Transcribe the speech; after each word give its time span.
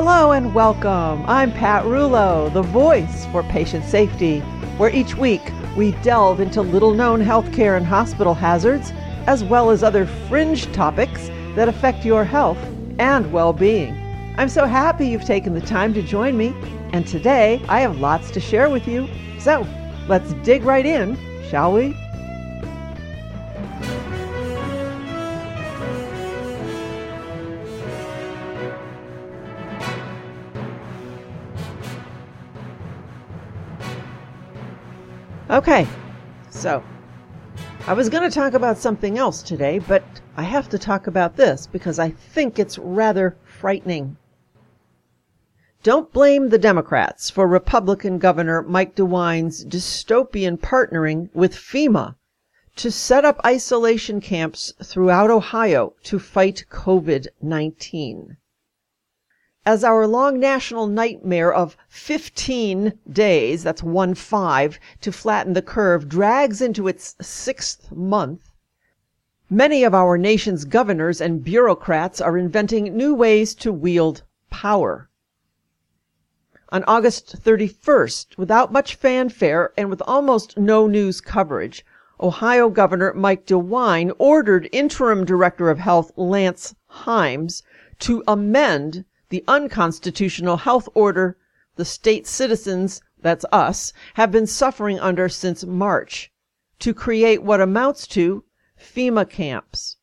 Hello 0.00 0.30
and 0.30 0.54
welcome. 0.54 1.24
I'm 1.26 1.50
Pat 1.50 1.84
Rouleau, 1.84 2.50
the 2.50 2.62
voice 2.62 3.26
for 3.32 3.42
patient 3.42 3.84
safety, 3.84 4.38
where 4.78 4.94
each 4.94 5.16
week 5.16 5.42
we 5.76 5.90
delve 6.02 6.38
into 6.38 6.62
little 6.62 6.94
known 6.94 7.20
healthcare 7.20 7.76
and 7.76 7.84
hospital 7.84 8.32
hazards, 8.32 8.92
as 9.26 9.42
well 9.42 9.70
as 9.70 9.82
other 9.82 10.06
fringe 10.06 10.70
topics 10.72 11.30
that 11.56 11.68
affect 11.68 12.04
your 12.04 12.22
health 12.22 12.64
and 13.00 13.32
well 13.32 13.52
being. 13.52 13.92
I'm 14.38 14.48
so 14.48 14.66
happy 14.66 15.08
you've 15.08 15.24
taken 15.24 15.52
the 15.52 15.60
time 15.60 15.92
to 15.94 16.00
join 16.00 16.36
me, 16.36 16.54
and 16.92 17.04
today 17.04 17.60
I 17.68 17.80
have 17.80 17.98
lots 17.98 18.30
to 18.30 18.40
share 18.40 18.70
with 18.70 18.86
you. 18.86 19.08
So 19.40 19.66
let's 20.06 20.32
dig 20.44 20.62
right 20.62 20.86
in, 20.86 21.18
shall 21.50 21.72
we? 21.72 21.96
Okay, 35.58 35.88
so 36.50 36.84
I 37.88 37.92
was 37.92 38.08
going 38.08 38.22
to 38.22 38.32
talk 38.32 38.54
about 38.54 38.78
something 38.78 39.18
else 39.18 39.42
today, 39.42 39.80
but 39.80 40.04
I 40.36 40.44
have 40.44 40.68
to 40.68 40.78
talk 40.78 41.08
about 41.08 41.34
this 41.36 41.66
because 41.66 41.98
I 41.98 42.10
think 42.10 42.60
it's 42.60 42.78
rather 42.78 43.36
frightening. 43.42 44.18
Don't 45.82 46.12
blame 46.12 46.50
the 46.50 46.60
Democrats 46.60 47.28
for 47.28 47.48
Republican 47.48 48.18
Governor 48.18 48.62
Mike 48.62 48.94
DeWine's 48.94 49.64
dystopian 49.64 50.60
partnering 50.60 51.28
with 51.34 51.56
FEMA 51.56 52.14
to 52.76 52.92
set 52.92 53.24
up 53.24 53.40
isolation 53.44 54.20
camps 54.20 54.72
throughout 54.80 55.28
Ohio 55.28 55.92
to 56.04 56.20
fight 56.20 56.66
COVID 56.70 57.26
19 57.42 58.36
as 59.68 59.84
our 59.84 60.06
long 60.06 60.40
national 60.40 60.86
nightmare 60.86 61.52
of 61.52 61.76
15 61.90 62.98
days, 63.12 63.62
that's 63.62 63.82
one 63.82 64.14
five, 64.14 64.80
to 65.02 65.12
flatten 65.12 65.52
the 65.52 65.60
curve, 65.60 66.08
drags 66.08 66.62
into 66.62 66.88
its 66.88 67.14
sixth 67.20 67.92
month, 67.92 68.50
many 69.50 69.84
of 69.84 69.94
our 69.94 70.16
nation's 70.16 70.64
governors 70.64 71.20
and 71.20 71.44
bureaucrats 71.44 72.18
are 72.18 72.38
inventing 72.38 72.96
new 72.96 73.14
ways 73.14 73.54
to 73.54 73.70
wield 73.70 74.22
power. 74.48 75.10
On 76.70 76.82
August 76.84 77.36
31st, 77.44 78.38
without 78.38 78.72
much 78.72 78.94
fanfare 78.94 79.74
and 79.76 79.90
with 79.90 80.00
almost 80.06 80.56
no 80.56 80.86
news 80.86 81.20
coverage, 81.20 81.84
Ohio 82.18 82.70
Governor 82.70 83.12
Mike 83.12 83.44
DeWine 83.44 84.12
ordered 84.16 84.66
Interim 84.72 85.26
Director 85.26 85.68
of 85.68 85.78
Health 85.78 86.10
Lance 86.16 86.74
Himes 87.04 87.62
to 87.98 88.24
amend 88.26 89.04
the 89.30 89.44
unconstitutional 89.46 90.58
health 90.58 90.88
order 90.94 91.36
the 91.78 91.84
state 91.84 92.26
citizens, 92.26 93.00
that's 93.20 93.44
us, 93.52 93.92
have 94.14 94.32
been 94.32 94.48
suffering 94.48 94.98
under 94.98 95.28
since 95.28 95.64
March 95.64 96.32
to 96.80 96.92
create 96.92 97.42
what 97.42 97.60
amounts 97.60 98.06
to 98.08 98.42
FEMA 98.76 99.28
camps. 99.30 99.96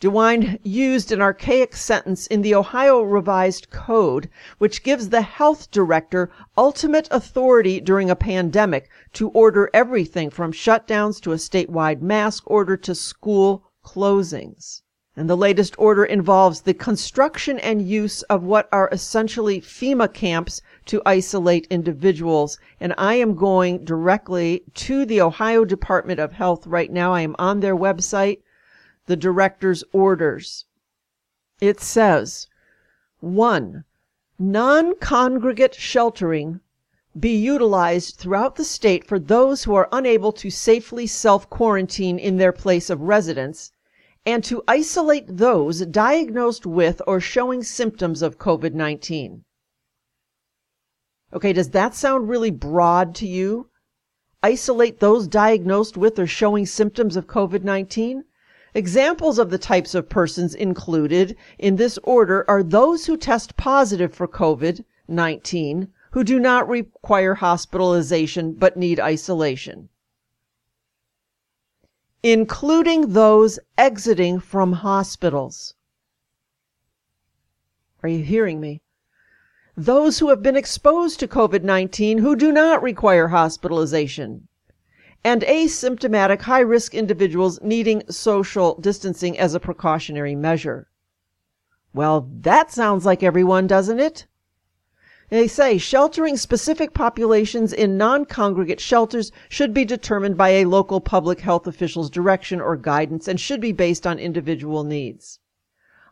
DeWine 0.00 0.60
used 0.62 1.10
an 1.10 1.20
archaic 1.20 1.74
sentence 1.74 2.28
in 2.28 2.42
the 2.42 2.54
Ohio 2.54 3.02
Revised 3.02 3.70
Code, 3.70 4.30
which 4.58 4.84
gives 4.84 5.08
the 5.08 5.22
health 5.22 5.70
director 5.72 6.30
ultimate 6.56 7.08
authority 7.10 7.80
during 7.80 8.08
a 8.08 8.16
pandemic 8.16 8.88
to 9.12 9.28
order 9.30 9.68
everything 9.74 10.30
from 10.30 10.52
shutdowns 10.52 11.20
to 11.20 11.32
a 11.32 11.36
statewide 11.36 12.00
mask 12.00 12.44
order 12.46 12.76
to 12.76 12.94
school 12.94 13.64
closings. 13.84 14.82
And 15.16 15.28
the 15.28 15.36
latest 15.36 15.74
order 15.76 16.04
involves 16.04 16.60
the 16.60 16.72
construction 16.72 17.58
and 17.58 17.82
use 17.82 18.22
of 18.22 18.44
what 18.44 18.68
are 18.70 18.88
essentially 18.92 19.60
FEMA 19.60 20.14
camps 20.14 20.62
to 20.86 21.02
isolate 21.04 21.66
individuals. 21.68 22.58
And 22.78 22.94
I 22.96 23.14
am 23.14 23.34
going 23.34 23.84
directly 23.84 24.62
to 24.74 25.04
the 25.04 25.20
Ohio 25.20 25.64
Department 25.64 26.20
of 26.20 26.34
Health 26.34 26.64
right 26.64 26.92
now. 26.92 27.12
I 27.12 27.22
am 27.22 27.34
on 27.40 27.58
their 27.58 27.74
website, 27.76 28.42
the 29.06 29.16
director's 29.16 29.82
orders. 29.92 30.66
It 31.60 31.80
says, 31.80 32.46
one, 33.18 33.82
non 34.38 34.94
congregate 34.94 35.74
sheltering 35.74 36.60
be 37.18 37.34
utilized 37.34 38.14
throughout 38.14 38.54
the 38.54 38.64
state 38.64 39.04
for 39.04 39.18
those 39.18 39.64
who 39.64 39.74
are 39.74 39.88
unable 39.90 40.30
to 40.34 40.50
safely 40.50 41.08
self 41.08 41.50
quarantine 41.50 42.16
in 42.16 42.36
their 42.36 42.52
place 42.52 42.88
of 42.88 43.00
residence 43.00 43.72
and 44.26 44.44
to 44.44 44.62
isolate 44.68 45.24
those 45.26 45.86
diagnosed 45.86 46.66
with 46.66 47.00
or 47.06 47.20
showing 47.20 47.62
symptoms 47.62 48.20
of 48.20 48.38
COVID 48.38 48.74
19. 48.74 49.44
Okay, 51.32 51.52
does 51.52 51.70
that 51.70 51.94
sound 51.94 52.28
really 52.28 52.50
broad 52.50 53.14
to 53.14 53.26
you? 53.26 53.70
Isolate 54.42 55.00
those 55.00 55.26
diagnosed 55.26 55.96
with 55.96 56.18
or 56.18 56.26
showing 56.26 56.66
symptoms 56.66 57.16
of 57.16 57.26
COVID 57.26 57.62
19? 57.62 58.24
Examples 58.74 59.38
of 59.38 59.50
the 59.50 59.58
types 59.58 59.94
of 59.94 60.08
persons 60.08 60.54
included 60.54 61.36
in 61.58 61.76
this 61.76 61.98
order 62.04 62.44
are 62.48 62.62
those 62.62 63.06
who 63.06 63.16
test 63.16 63.56
positive 63.56 64.14
for 64.14 64.28
COVID 64.28 64.84
19 65.08 65.88
who 66.12 66.24
do 66.24 66.38
not 66.38 66.68
require 66.68 67.34
hospitalization 67.34 68.52
but 68.52 68.76
need 68.76 69.00
isolation 69.00 69.88
including 72.22 73.12
those 73.12 73.58
exiting 73.78 74.38
from 74.40 74.72
hospitals. 74.72 75.74
Are 78.02 78.08
you 78.08 78.22
hearing 78.22 78.60
me? 78.60 78.82
Those 79.76 80.18
who 80.18 80.28
have 80.28 80.42
been 80.42 80.56
exposed 80.56 81.20
to 81.20 81.28
COVID 81.28 81.62
19 81.62 82.18
who 82.18 82.36
do 82.36 82.52
not 82.52 82.82
require 82.82 83.28
hospitalization, 83.28 84.48
and 85.24 85.42
asymptomatic 85.42 86.42
high 86.42 86.60
risk 86.60 86.94
individuals 86.94 87.60
needing 87.62 88.02
social 88.10 88.74
distancing 88.80 89.38
as 89.38 89.54
a 89.54 89.60
precautionary 89.60 90.34
measure. 90.34 90.88
Well, 91.92 92.28
that 92.40 92.70
sounds 92.70 93.04
like 93.04 93.22
everyone, 93.22 93.66
doesn't 93.66 94.00
it? 94.00 94.26
They 95.30 95.46
say 95.46 95.78
sheltering 95.78 96.36
specific 96.36 96.92
populations 96.92 97.72
in 97.72 97.96
non 97.96 98.24
congregate 98.24 98.80
shelters 98.80 99.30
should 99.48 99.72
be 99.72 99.84
determined 99.84 100.36
by 100.36 100.48
a 100.48 100.64
local 100.64 101.00
public 101.00 101.38
health 101.38 101.68
official's 101.68 102.10
direction 102.10 102.60
or 102.60 102.76
guidance 102.76 103.28
and 103.28 103.38
should 103.38 103.60
be 103.60 103.70
based 103.70 104.08
on 104.08 104.18
individual 104.18 104.82
needs. 104.82 105.38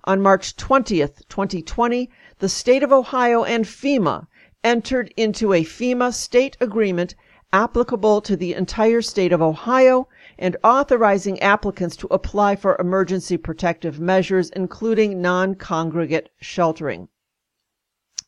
On 0.04 0.22
March 0.22 0.54
20th, 0.54 1.26
2020, 1.28 2.08
the 2.38 2.48
state 2.48 2.84
of 2.84 2.92
Ohio 2.92 3.42
and 3.42 3.64
FEMA 3.64 4.28
entered 4.62 5.12
into 5.16 5.52
a 5.52 5.64
FEMA 5.64 6.14
state 6.14 6.56
agreement 6.60 7.16
applicable 7.52 8.20
to 8.20 8.36
the 8.36 8.54
entire 8.54 9.02
state 9.02 9.32
of 9.32 9.42
Ohio 9.42 10.06
and 10.38 10.56
authorizing 10.62 11.40
applicants 11.40 11.96
to 11.96 12.06
apply 12.12 12.54
for 12.54 12.76
emergency 12.78 13.36
protective 13.36 13.98
measures, 13.98 14.50
including 14.50 15.20
non 15.20 15.56
congregate 15.56 16.28
sheltering. 16.40 17.08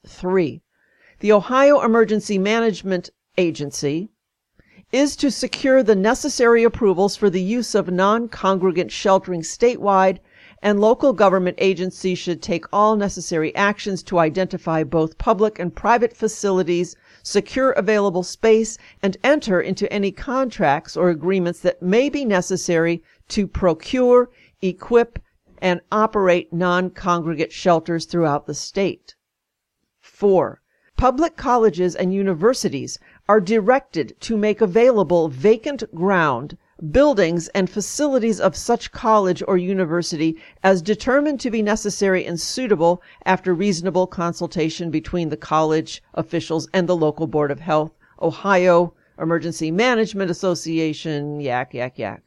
3 0.05 0.61
the 1.21 1.31
Ohio 1.31 1.83
Emergency 1.83 2.39
Management 2.39 3.11
Agency 3.37 4.09
is 4.91 5.15
to 5.17 5.31
secure 5.31 5.83
the 5.83 5.95
necessary 5.95 6.65
approvals 6.65 7.15
for 7.15 7.29
the 7.29 7.43
use 7.43 7.75
of 7.75 7.91
non 7.91 8.27
congregate 8.27 8.91
sheltering 8.91 9.43
statewide, 9.43 10.19
and 10.63 10.81
local 10.81 11.13
government 11.13 11.57
agencies 11.59 12.19
should 12.19 12.41
take 12.41 12.65
all 12.73 12.97
necessary 12.97 13.55
actions 13.55 14.03
to 14.03 14.19
identify 14.19 14.83
both 14.83 15.19
public 15.19 15.59
and 15.59 15.77
private 15.77 16.17
facilities, 16.17 16.97
secure 17.23 17.73
available 17.73 18.23
space, 18.23 18.79
and 19.03 19.19
enter 19.23 19.61
into 19.61 19.93
any 19.93 20.11
contracts 20.11 20.97
or 20.97 21.11
agreements 21.11 21.61
that 21.61 21.83
may 21.83 22.09
be 22.09 22.25
necessary 22.25 23.03
to 23.29 23.47
procure, 23.47 24.31
equip, 24.63 25.19
and 25.59 25.83
operate 25.93 26.51
non 26.51 26.89
congregate 26.89 27.53
shelters 27.53 28.07
throughout 28.07 28.47
the 28.47 28.55
state. 28.55 29.17
4. 30.01 30.60
Public 31.01 31.39
colleges 31.39 31.97
and 31.97 32.13
universities 32.13 32.99
are 33.27 33.41
directed 33.41 34.15
to 34.21 34.37
make 34.37 34.61
available 34.61 35.29
vacant 35.29 35.83
ground 35.95 36.59
buildings, 36.91 37.49
and 37.55 37.71
facilities 37.71 38.39
of 38.39 38.55
such 38.55 38.93
college 38.93 39.43
or 39.49 39.57
university 39.57 40.37
as 40.63 40.83
determined 40.83 41.41
to 41.41 41.51
be 41.51 41.63
necessary 41.63 42.27
and 42.27 42.39
suitable 42.39 43.01
after 43.25 43.55
reasonable 43.55 44.07
consultation 44.07 44.91
between 44.91 45.31
the 45.31 45.39
college 45.39 46.03
officials 46.13 46.69
and 46.75 46.87
the 46.87 46.95
local 46.95 47.27
Board 47.27 47.51
of 47.51 47.61
Health, 47.61 47.97
Ohio 48.21 48.93
Emergency 49.19 49.71
Management 49.71 50.31
Association, 50.31 51.41
yak, 51.41 51.73
yak, 51.73 51.99
yak, 51.99 52.25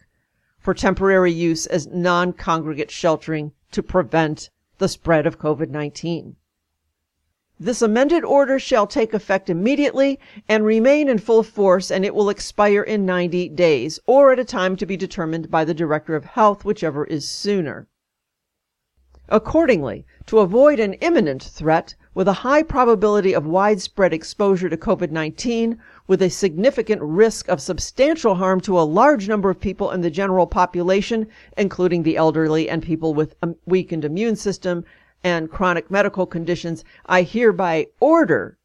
for 0.57 0.73
temporary 0.73 1.31
use 1.31 1.67
as 1.67 1.85
non 1.85 2.33
congregate 2.33 2.89
sheltering 2.89 3.51
to 3.71 3.83
prevent 3.83 4.49
the 4.79 4.87
spread 4.87 5.27
of 5.27 5.37
COVID 5.37 5.69
19. 5.69 6.37
This 7.63 7.81
amended 7.81 8.25
order 8.25 8.59
shall 8.59 8.85
take 8.85 9.13
effect 9.13 9.49
immediately 9.49 10.19
and 10.49 10.65
remain 10.65 11.07
in 11.07 11.17
full 11.17 11.43
force, 11.43 11.91
and 11.91 12.03
it 12.03 12.13
will 12.13 12.27
expire 12.27 12.81
in 12.81 13.05
90 13.05 13.47
days, 13.47 14.01
or 14.05 14.33
at 14.33 14.39
a 14.39 14.43
time 14.43 14.75
to 14.75 14.85
be 14.85 14.97
determined 14.97 15.49
by 15.49 15.63
the 15.63 15.73
Director 15.73 16.17
of 16.17 16.25
Health, 16.25 16.65
whichever 16.65 17.05
is 17.05 17.25
sooner. 17.25 17.87
Accordingly, 19.29 20.05
to 20.25 20.39
avoid 20.39 20.81
an 20.81 20.95
imminent 20.95 21.41
threat 21.41 21.95
with 22.13 22.27
a 22.27 22.43
high 22.43 22.63
probability 22.63 23.33
of 23.33 23.47
widespread 23.47 24.13
exposure 24.13 24.67
to 24.67 24.75
COVID 24.75 25.11
19, 25.11 25.79
with 26.05 26.21
a 26.21 26.29
significant 26.29 27.01
risk 27.01 27.47
of 27.47 27.61
substantial 27.61 28.35
harm 28.35 28.59
to 28.59 28.77
a 28.77 28.83
large 28.83 29.29
number 29.29 29.49
of 29.49 29.61
people 29.61 29.89
in 29.91 30.01
the 30.01 30.11
general 30.11 30.47
population, 30.47 31.27
including 31.57 32.03
the 32.03 32.17
elderly 32.17 32.69
and 32.69 32.83
people 32.83 33.13
with 33.13 33.35
a 33.41 33.55
weakened 33.65 34.03
immune 34.03 34.35
system 34.35 34.83
and 35.23 35.49
chronic 35.49 35.89
medical 35.89 36.25
conditions, 36.25 36.83
I 37.05 37.21
hereby 37.21 37.87
order 37.99 38.57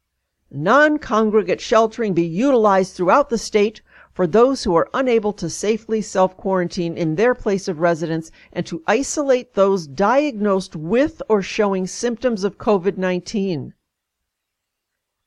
non 0.51 0.97
congregate 0.97 1.61
sheltering 1.61 2.13
be 2.13 2.25
utilized 2.25 2.95
throughout 2.95 3.29
the 3.29 3.37
state 3.37 3.81
for 4.11 4.25
those 4.25 4.63
who 4.63 4.75
are 4.75 4.89
unable 4.93 5.31
to 5.31 5.49
safely 5.49 6.01
self 6.01 6.35
quarantine 6.35 6.97
in 6.97 7.15
their 7.15 7.33
place 7.33 7.67
of 7.67 7.79
residence 7.79 8.31
and 8.51 8.65
to 8.65 8.83
isolate 8.87 9.53
those 9.53 9.87
diagnosed 9.87 10.75
with 10.75 11.21
or 11.29 11.41
showing 11.41 11.87
symptoms 11.87 12.43
of 12.43 12.57
COVID 12.57 12.97
19. 12.97 13.73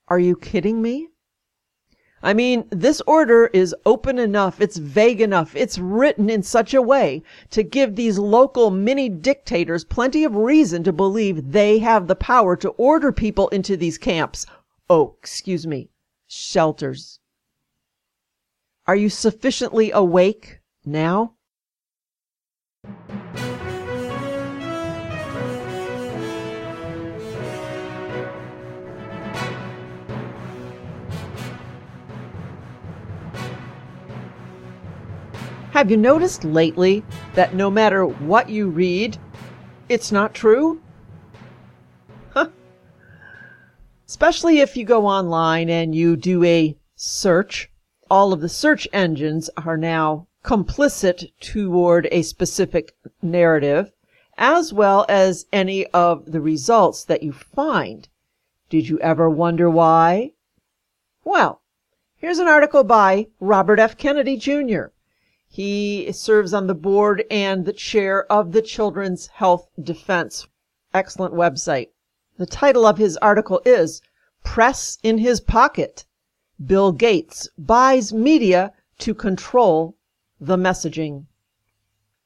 Are 0.09 0.19
you 0.19 0.37
kidding 0.37 0.83
me? 0.83 1.12
I 2.25 2.35
mean, 2.35 2.67
this 2.71 3.01
order 3.07 3.47
is 3.49 3.75
open 3.85 4.19
enough, 4.19 4.61
it's 4.61 4.77
vague 4.77 5.21
enough, 5.21 5.57
it's 5.57 5.79
written 5.79 6.31
in 6.31 6.45
such 6.45 6.73
a 6.73 6.81
way 6.81 7.23
to 7.51 7.65
give 7.65 7.97
these 7.97 8.19
local 8.19 8.71
mini 8.71 9.09
dictators 9.09 9.85
plenty 9.85 10.23
of 10.23 10.37
reason 10.37 10.85
to 10.85 10.93
believe 10.93 11.51
they 11.51 11.81
have 11.81 12.07
the 12.07 12.15
power 12.15 12.55
to 12.57 12.71
order 12.71 13.11
people 13.11 13.49
into 13.49 13.77
these 13.77 13.99
camps. 13.99 14.47
Oh, 14.89 15.17
excuse 15.19 15.67
me, 15.67 15.91
shelters. 16.29 17.19
Are 18.87 18.97
you 18.97 19.09
sufficiently 19.09 19.91
awake 19.91 20.61
now? 20.85 21.35
Have 35.83 35.91
you 35.91 35.97
noticed 35.97 36.45
lately 36.45 37.03
that 37.35 37.57
no 37.57 37.69
matter 37.69 38.07
what 38.07 38.49
you 38.49 38.69
read, 38.69 39.19
it's 39.89 40.13
not 40.13 40.33
true? 40.33 40.81
Especially 44.07 44.61
if 44.61 44.77
you 44.77 44.85
go 44.85 45.09
online 45.09 45.69
and 45.69 45.93
you 45.93 46.15
do 46.15 46.45
a 46.45 46.79
search. 46.95 47.69
All 48.09 48.33
of 48.33 48.41
the 48.41 48.49
search 48.49 48.87
engines 48.93 49.51
are 49.57 49.77
now 49.77 50.29
complicit 50.45 51.33
toward 51.41 52.07
a 52.13 52.23
specific 52.23 52.95
narrative, 53.21 53.91
as 54.39 54.73
well 54.73 55.05
as 55.09 55.47
any 55.53 55.87
of 55.89 56.31
the 56.31 56.41
results 56.41 57.03
that 57.07 57.25
you 57.25 57.33
find. 57.33 58.09
Did 58.71 58.89
you 58.89 59.01
ever 59.01 59.29
wonder 59.29 59.69
why? 59.69 60.35
Well, 61.25 61.61
here's 62.19 62.39
an 62.39 62.47
article 62.47 62.85
by 62.85 63.27
Robert 63.41 63.81
F. 63.81 63.97
Kennedy 63.97 64.37
Jr. 64.37 64.85
He 65.55 66.11
serves 66.13 66.55
on 66.55 66.67
the 66.67 66.75
board 66.75 67.25
and 67.31 67.67
the 67.67 67.75
chair 67.75 68.25
of 68.33 68.53
the 68.53 68.63
Children's 68.63 69.27
Health 69.27 69.69
Defense. 69.79 70.49
Excellent 70.95 71.35
website. 71.35 71.89
The 72.39 72.47
title 72.47 72.87
of 72.87 72.97
his 72.97 73.19
article 73.19 73.61
is 73.67 74.01
Press 74.43 74.97
in 75.03 75.19
His 75.19 75.43
Pocket. 75.43 76.07
Bill 76.65 76.91
Gates 76.91 77.51
buys 77.59 78.15
media 78.15 78.73
to 79.01 79.13
control 79.13 79.95
the 80.41 80.57
messaging. 80.57 81.27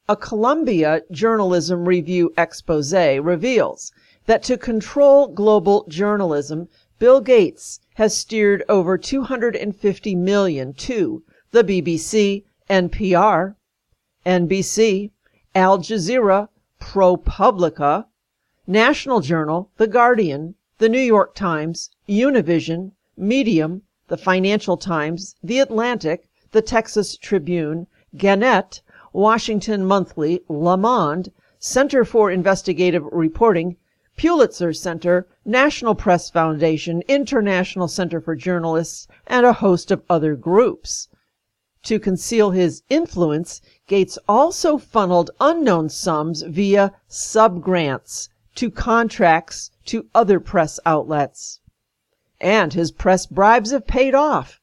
A 0.08 0.14
Columbia 0.14 1.02
Journalism 1.10 1.88
Review 1.88 2.32
expose 2.38 2.94
reveals 2.94 3.90
that 4.26 4.44
to 4.44 4.56
control 4.56 5.26
global 5.26 5.84
journalism, 5.88 6.68
Bill 7.00 7.20
Gates 7.20 7.80
has 7.94 8.16
steered 8.16 8.62
over 8.68 8.96
250 8.96 10.14
million 10.14 10.74
to 10.74 11.24
the 11.50 11.64
BBC, 11.64 12.44
NPR, 12.68 13.54
NBC, 14.26 15.12
Al 15.54 15.78
Jazeera, 15.78 16.48
ProPublica, 16.80 18.06
National 18.66 19.20
Journal, 19.20 19.70
The 19.76 19.86
Guardian, 19.86 20.56
The 20.78 20.88
New 20.88 21.00
York 21.00 21.36
Times, 21.36 21.90
Univision, 22.08 22.90
Medium, 23.16 23.82
The 24.08 24.16
Financial 24.16 24.76
Times, 24.76 25.36
The 25.44 25.60
Atlantic, 25.60 26.28
The 26.50 26.60
Texas 26.60 27.16
Tribune, 27.16 27.86
Gannett, 28.16 28.82
Washington 29.12 29.86
Monthly, 29.86 30.42
Le 30.48 30.76
Monde, 30.76 31.30
Center 31.60 32.04
for 32.04 32.30
Investigative 32.30 33.04
Reporting, 33.12 33.76
Pulitzer 34.16 34.72
Center, 34.72 35.28
National 35.44 35.94
Press 35.94 36.30
Foundation, 36.30 37.02
International 37.06 37.86
Center 37.86 38.20
for 38.20 38.34
Journalists, 38.34 39.06
and 39.26 39.46
a 39.46 39.52
host 39.52 39.90
of 39.90 40.02
other 40.10 40.34
groups. 40.34 41.08
To 41.86 42.00
conceal 42.00 42.50
his 42.50 42.82
influence, 42.90 43.62
Gates 43.86 44.18
also 44.28 44.76
funneled 44.76 45.30
unknown 45.38 45.88
sums 45.88 46.42
via 46.42 46.92
subgrants 47.08 48.28
to 48.56 48.72
contracts 48.72 49.70
to 49.84 50.08
other 50.12 50.40
press 50.40 50.80
outlets. 50.84 51.60
And 52.40 52.72
his 52.72 52.90
press 52.90 53.24
bribes 53.26 53.70
have 53.70 53.86
paid 53.86 54.16
off. 54.16 54.60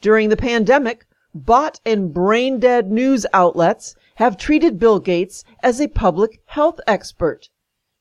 During 0.00 0.30
the 0.30 0.36
pandemic, 0.36 1.06
bought 1.32 1.78
and 1.86 2.12
brain 2.12 2.58
dead 2.58 2.90
news 2.90 3.24
outlets 3.32 3.94
have 4.16 4.36
treated 4.36 4.80
Bill 4.80 4.98
Gates 4.98 5.44
as 5.62 5.80
a 5.80 5.86
public 5.86 6.40
health 6.46 6.80
expert, 6.88 7.50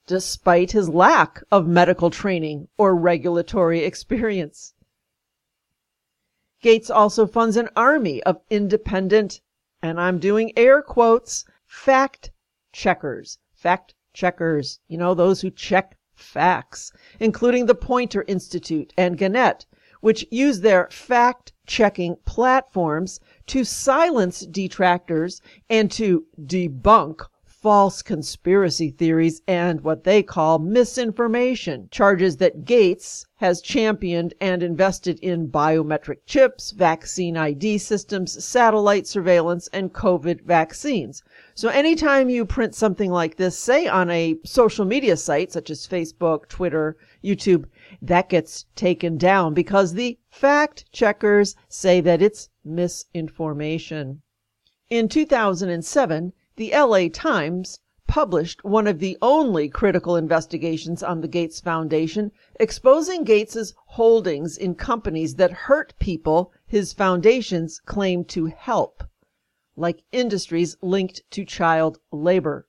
despite 0.07 0.71
his 0.71 0.89
lack 0.89 1.43
of 1.51 1.67
medical 1.67 2.09
training 2.09 2.69
or 2.75 2.95
regulatory 2.95 3.83
experience. 3.83 4.73
Gates 6.67 6.89
also 6.89 7.25
funds 7.25 7.55
an 7.55 7.69
army 7.77 8.21
of 8.23 8.41
independent, 8.49 9.39
and 9.81 10.01
I'm 10.01 10.19
doing 10.19 10.51
air 10.57 10.81
quotes, 10.81 11.45
fact 11.65 12.31
checkers. 12.73 13.39
Fact 13.53 13.93
checkers, 14.11 14.81
you 14.89 14.97
know, 14.97 15.13
those 15.13 15.39
who 15.39 15.49
check 15.49 15.97
facts, 16.13 16.91
including 17.21 17.67
the 17.67 17.73
Poynter 17.73 18.25
Institute 18.27 18.91
and 18.97 19.17
Gannett, 19.17 19.65
which 20.01 20.27
use 20.29 20.59
their 20.59 20.89
fact 20.89 21.53
checking 21.65 22.17
platforms 22.25 23.21
to 23.45 23.63
silence 23.63 24.41
detractors 24.41 25.41
and 25.69 25.89
to 25.91 26.25
debunk 26.37 27.21
false 27.59 28.03
conspiracy 28.03 28.91
theories 28.91 29.41
and 29.47 29.81
what 29.81 30.03
they 30.03 30.21
call 30.21 30.59
misinformation. 30.59 31.87
Charges 31.89 32.37
that 32.37 32.65
Gates 32.65 33.25
has 33.37 33.61
championed 33.61 34.33
and 34.39 34.61
invested 34.61 35.19
in 35.21 35.47
biometric 35.47 36.17
chips, 36.27 36.69
vaccine 36.71 37.35
ID 37.35 37.79
systems, 37.79 38.45
satellite 38.45 39.07
surveillance, 39.07 39.67
and 39.73 39.91
COVID 39.91 40.41
vaccines. 40.43 41.23
So 41.55 41.69
anytime 41.69 42.29
you 42.29 42.45
print 42.45 42.75
something 42.75 43.11
like 43.11 43.37
this, 43.37 43.57
say 43.57 43.87
on 43.87 44.11
a 44.11 44.35
social 44.45 44.85
media 44.85 45.17
site 45.17 45.51
such 45.51 45.71
as 45.71 45.87
Facebook, 45.87 46.47
Twitter, 46.47 46.95
YouTube, 47.23 47.65
that 48.03 48.29
gets 48.29 48.65
taken 48.75 49.17
down 49.17 49.55
because 49.55 49.93
the 49.93 50.19
fact 50.29 50.85
checkers 50.91 51.55
say 51.67 52.01
that 52.01 52.21
it's 52.21 52.49
misinformation. 52.63 54.21
In 54.89 55.09
2007, 55.09 56.33
the 56.57 56.71
LA 56.71 57.07
Times 57.07 57.79
published 58.07 58.63
one 58.63 58.87
of 58.87 58.97
the 58.97 59.15
only 59.21 59.69
critical 59.69 60.15
investigations 60.15 61.03
on 61.03 61.21
the 61.21 61.27
Gates 61.27 61.59
Foundation, 61.59 62.31
exposing 62.59 63.23
Gates's 63.23 63.75
holdings 63.85 64.57
in 64.57 64.73
companies 64.73 65.35
that 65.35 65.51
hurt 65.51 65.93
people 65.99 66.51
his 66.65 66.93
foundations 66.93 67.79
claim 67.85 68.23
to 68.25 68.47
help, 68.47 69.03
like 69.75 70.03
industries 70.11 70.75
linked 70.81 71.21
to 71.29 71.45
child 71.45 71.99
labor. 72.11 72.67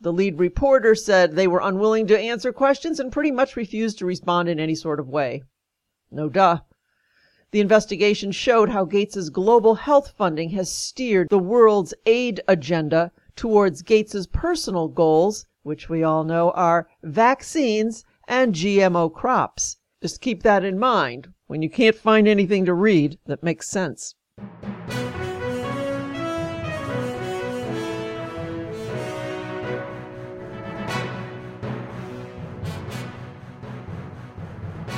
The 0.00 0.12
lead 0.12 0.38
reporter 0.38 0.94
said 0.94 1.32
they 1.32 1.46
were 1.46 1.60
unwilling 1.62 2.06
to 2.08 2.18
answer 2.18 2.52
questions 2.52 3.00
and 3.00 3.10
pretty 3.10 3.30
much 3.30 3.56
refused 3.56 3.98
to 4.00 4.06
respond 4.06 4.50
in 4.50 4.60
any 4.60 4.74
sort 4.74 5.00
of 5.00 5.08
way. 5.08 5.42
No 6.10 6.28
duh. 6.28 6.60
The 7.54 7.60
investigation 7.60 8.32
showed 8.32 8.70
how 8.70 8.84
Gates's 8.84 9.30
global 9.30 9.76
health 9.76 10.14
funding 10.18 10.50
has 10.50 10.68
steered 10.72 11.28
the 11.30 11.38
world's 11.38 11.94
aid 12.04 12.40
agenda 12.48 13.12
towards 13.36 13.82
Gates's 13.82 14.26
personal 14.26 14.88
goals, 14.88 15.46
which 15.62 15.88
we 15.88 16.02
all 16.02 16.24
know 16.24 16.50
are 16.50 16.88
vaccines 17.04 18.04
and 18.26 18.56
GMO 18.56 19.14
crops. 19.14 19.76
Just 20.02 20.20
keep 20.20 20.42
that 20.42 20.64
in 20.64 20.80
mind 20.80 21.28
when 21.46 21.62
you 21.62 21.70
can't 21.70 21.94
find 21.94 22.26
anything 22.26 22.64
to 22.64 22.74
read 22.74 23.20
that 23.26 23.44
makes 23.44 23.68
sense. 23.68 24.16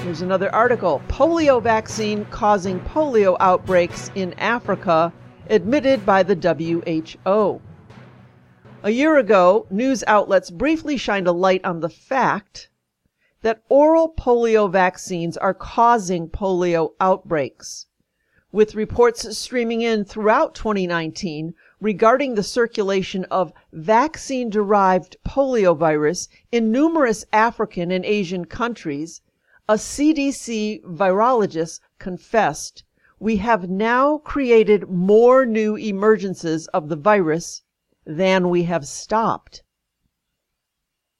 Here's 0.07 0.23
another 0.23 0.55
article 0.55 1.03
Polio 1.09 1.61
vaccine 1.61 2.27
causing 2.27 2.79
polio 2.79 3.37
outbreaks 3.41 4.09
in 4.15 4.35
Africa, 4.35 5.13
admitted 5.51 6.07
by 6.07 6.23
the 6.23 6.37
WHO. 6.37 7.61
A 8.85 8.91
year 8.91 9.19
ago, 9.19 9.67
news 9.69 10.05
outlets 10.07 10.53
briefly 10.53 10.97
shined 10.97 11.27
a 11.27 11.33
light 11.33 11.65
on 11.65 11.81
the 11.81 11.89
fact 11.89 12.71
that 13.43 13.65
oral 13.69 14.09
polio 14.09 14.71
vaccines 14.71 15.37
are 15.37 15.53
causing 15.53 16.29
polio 16.29 16.93
outbreaks, 17.01 17.87
with 18.53 18.77
reports 18.77 19.37
streaming 19.37 19.83
in 19.83 20.05
throughout 20.05 20.55
2019 20.55 21.53
regarding 21.81 22.37
the 22.37 22.45
circulation 22.45 23.25
of 23.25 23.53
vaccine 23.73 24.51
derived 24.51 25.17
poliovirus 25.27 26.29
in 26.53 26.71
numerous 26.71 27.25
African 27.33 27.91
and 27.91 28.05
Asian 28.05 28.45
countries 28.45 29.21
a 29.69 29.75
CDC 29.75 30.81
virologist 30.85 31.81
confessed, 31.99 32.85
we 33.19 33.39
have 33.39 33.69
now 33.69 34.19
created 34.19 34.89
more 34.89 35.45
new 35.45 35.75
emergences 35.75 36.69
of 36.73 36.89
the 36.89 36.95
virus 36.95 37.63
than 38.05 38.49
we 38.49 38.63
have 38.63 38.87
stopped. 38.87 39.65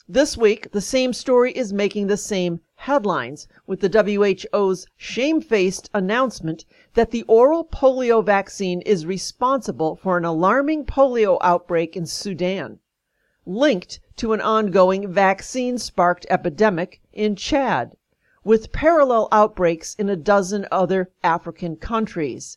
This 0.07 0.37
week, 0.37 0.71
the 0.71 0.81
same 0.81 1.13
story 1.13 1.51
is 1.51 1.73
making 1.73 2.07
the 2.07 2.17
same 2.17 2.61
headlines, 2.77 3.49
with 3.67 3.81
the 3.81 3.89
WHO's 3.89 4.87
shamefaced 4.97 5.91
announcement 5.93 6.65
that 6.95 7.11
the 7.11 7.25
oral 7.25 7.65
polio 7.65 8.25
vaccine 8.25 8.81
is 8.83 9.07
responsible 9.07 9.97
for 9.97 10.17
an 10.17 10.25
alarming 10.25 10.85
polio 10.85 11.39
outbreak 11.41 11.97
in 11.97 12.07
Sudan, 12.07 12.79
linked 13.45 13.99
to 14.15 14.33
an 14.33 14.41
ongoing 14.41 15.13
vaccine 15.13 15.79
sparked 15.79 16.27
epidemic 16.31 17.01
in 17.13 17.35
Chad 17.35 17.97
with 18.47 18.71
parallel 18.71 19.27
outbreaks 19.33 19.97
in 19.97 20.09
a 20.09 20.15
dozen 20.15 20.65
other 20.71 21.11
African 21.25 21.75
countries. 21.75 22.57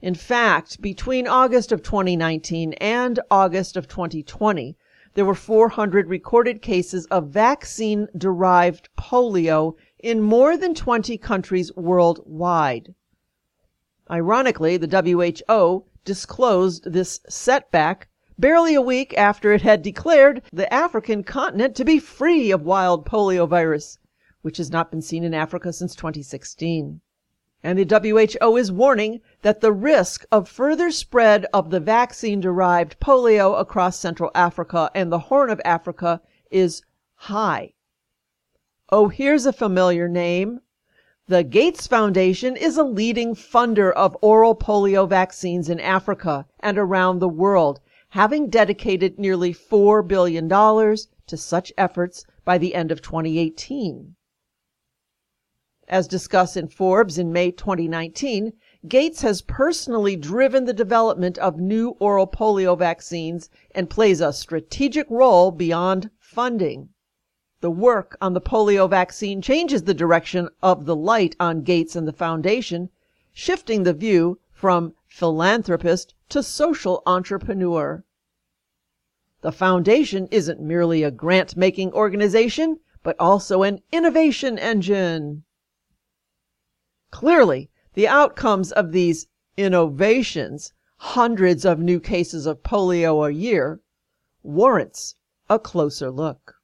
In 0.00 0.14
fact, 0.14 0.80
between 0.80 1.28
August 1.28 1.72
of 1.72 1.82
2019 1.82 2.72
and 2.80 3.20
August 3.30 3.76
of 3.76 3.86
2020, 3.86 4.78
there 5.12 5.26
were 5.26 5.34
400 5.34 6.08
recorded 6.08 6.62
cases 6.62 7.04
of 7.10 7.28
vaccine 7.28 8.08
derived 8.16 8.88
polio 8.96 9.74
in 9.98 10.22
more 10.22 10.56
than 10.56 10.74
20 10.74 11.18
countries 11.18 11.70
worldwide. 11.76 12.94
Ironically, 14.10 14.78
the 14.78 14.88
WHO 14.88 15.84
disclosed 16.06 16.90
this 16.90 17.20
setback 17.28 18.08
barely 18.38 18.74
a 18.74 18.80
week 18.80 19.12
after 19.18 19.52
it 19.52 19.60
had 19.60 19.82
declared 19.82 20.40
the 20.50 20.72
African 20.72 21.22
continent 21.22 21.76
to 21.76 21.84
be 21.84 21.98
free 21.98 22.50
of 22.50 22.62
wild 22.62 23.04
poliovirus 23.04 23.98
which 24.46 24.58
has 24.58 24.70
not 24.70 24.92
been 24.92 25.02
seen 25.02 25.24
in 25.24 25.34
Africa 25.34 25.72
since 25.72 25.96
2016. 25.96 27.00
And 27.64 27.76
the 27.76 28.38
WHO 28.40 28.56
is 28.56 28.70
warning 28.70 29.20
that 29.42 29.60
the 29.60 29.72
risk 29.72 30.24
of 30.30 30.48
further 30.48 30.92
spread 30.92 31.46
of 31.52 31.70
the 31.70 31.80
vaccine 31.80 32.38
derived 32.38 33.00
polio 33.00 33.58
across 33.58 33.98
Central 33.98 34.30
Africa 34.36 34.88
and 34.94 35.10
the 35.10 35.18
Horn 35.18 35.50
of 35.50 35.60
Africa 35.64 36.20
is 36.48 36.82
high. 37.16 37.72
Oh, 38.90 39.08
here's 39.08 39.46
a 39.46 39.52
familiar 39.52 40.06
name. 40.06 40.60
The 41.26 41.42
Gates 41.42 41.88
Foundation 41.88 42.56
is 42.56 42.76
a 42.76 42.84
leading 42.84 43.34
funder 43.34 43.92
of 43.94 44.16
oral 44.22 44.54
polio 44.54 45.08
vaccines 45.08 45.68
in 45.68 45.80
Africa 45.80 46.46
and 46.60 46.78
around 46.78 47.18
the 47.18 47.28
world, 47.28 47.80
having 48.10 48.48
dedicated 48.48 49.18
nearly 49.18 49.52
$4 49.52 50.06
billion 50.06 50.48
to 50.48 51.36
such 51.36 51.72
efforts 51.76 52.24
by 52.44 52.58
the 52.58 52.76
end 52.76 52.92
of 52.92 53.02
2018. 53.02 54.14
As 55.88 56.08
discussed 56.08 56.56
in 56.56 56.66
Forbes 56.66 57.16
in 57.16 57.32
May 57.32 57.52
2019, 57.52 58.54
Gates 58.88 59.22
has 59.22 59.40
personally 59.40 60.16
driven 60.16 60.64
the 60.64 60.72
development 60.72 61.38
of 61.38 61.60
new 61.60 61.90
oral 62.00 62.26
polio 62.26 62.76
vaccines 62.76 63.48
and 63.72 63.88
plays 63.88 64.20
a 64.20 64.32
strategic 64.32 65.08
role 65.08 65.52
beyond 65.52 66.10
funding. 66.18 66.88
The 67.60 67.70
work 67.70 68.16
on 68.20 68.34
the 68.34 68.40
polio 68.40 68.90
vaccine 68.90 69.40
changes 69.40 69.84
the 69.84 69.94
direction 69.94 70.48
of 70.60 70.86
the 70.86 70.96
light 70.96 71.36
on 71.38 71.62
Gates 71.62 71.94
and 71.94 72.08
the 72.08 72.12
foundation, 72.12 72.90
shifting 73.32 73.84
the 73.84 73.94
view 73.94 74.40
from 74.50 74.92
philanthropist 75.06 76.14
to 76.30 76.42
social 76.42 77.00
entrepreneur. 77.06 78.02
The 79.40 79.52
foundation 79.52 80.26
isn't 80.32 80.60
merely 80.60 81.04
a 81.04 81.12
grant 81.12 81.56
making 81.56 81.92
organization, 81.92 82.80
but 83.04 83.14
also 83.20 83.62
an 83.62 83.82
innovation 83.92 84.58
engine. 84.58 85.44
Clearly, 87.16 87.70
the 87.94 88.06
outcomes 88.06 88.72
of 88.72 88.92
these 88.92 89.26
innovations, 89.56 90.74
hundreds 90.98 91.64
of 91.64 91.78
new 91.78 91.98
cases 91.98 92.44
of 92.44 92.62
polio 92.62 93.26
a 93.26 93.32
year, 93.32 93.80
warrants 94.42 95.14
a 95.48 95.58
closer 95.58 96.10
look. 96.10 96.56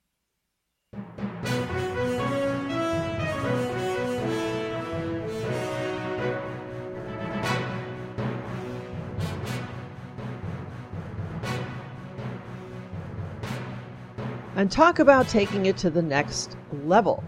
And 14.54 14.70
talk 14.70 14.98
about 14.98 15.30
taking 15.30 15.64
it 15.64 15.78
to 15.78 15.88
the 15.88 16.02
next 16.02 16.58
level 16.84 17.24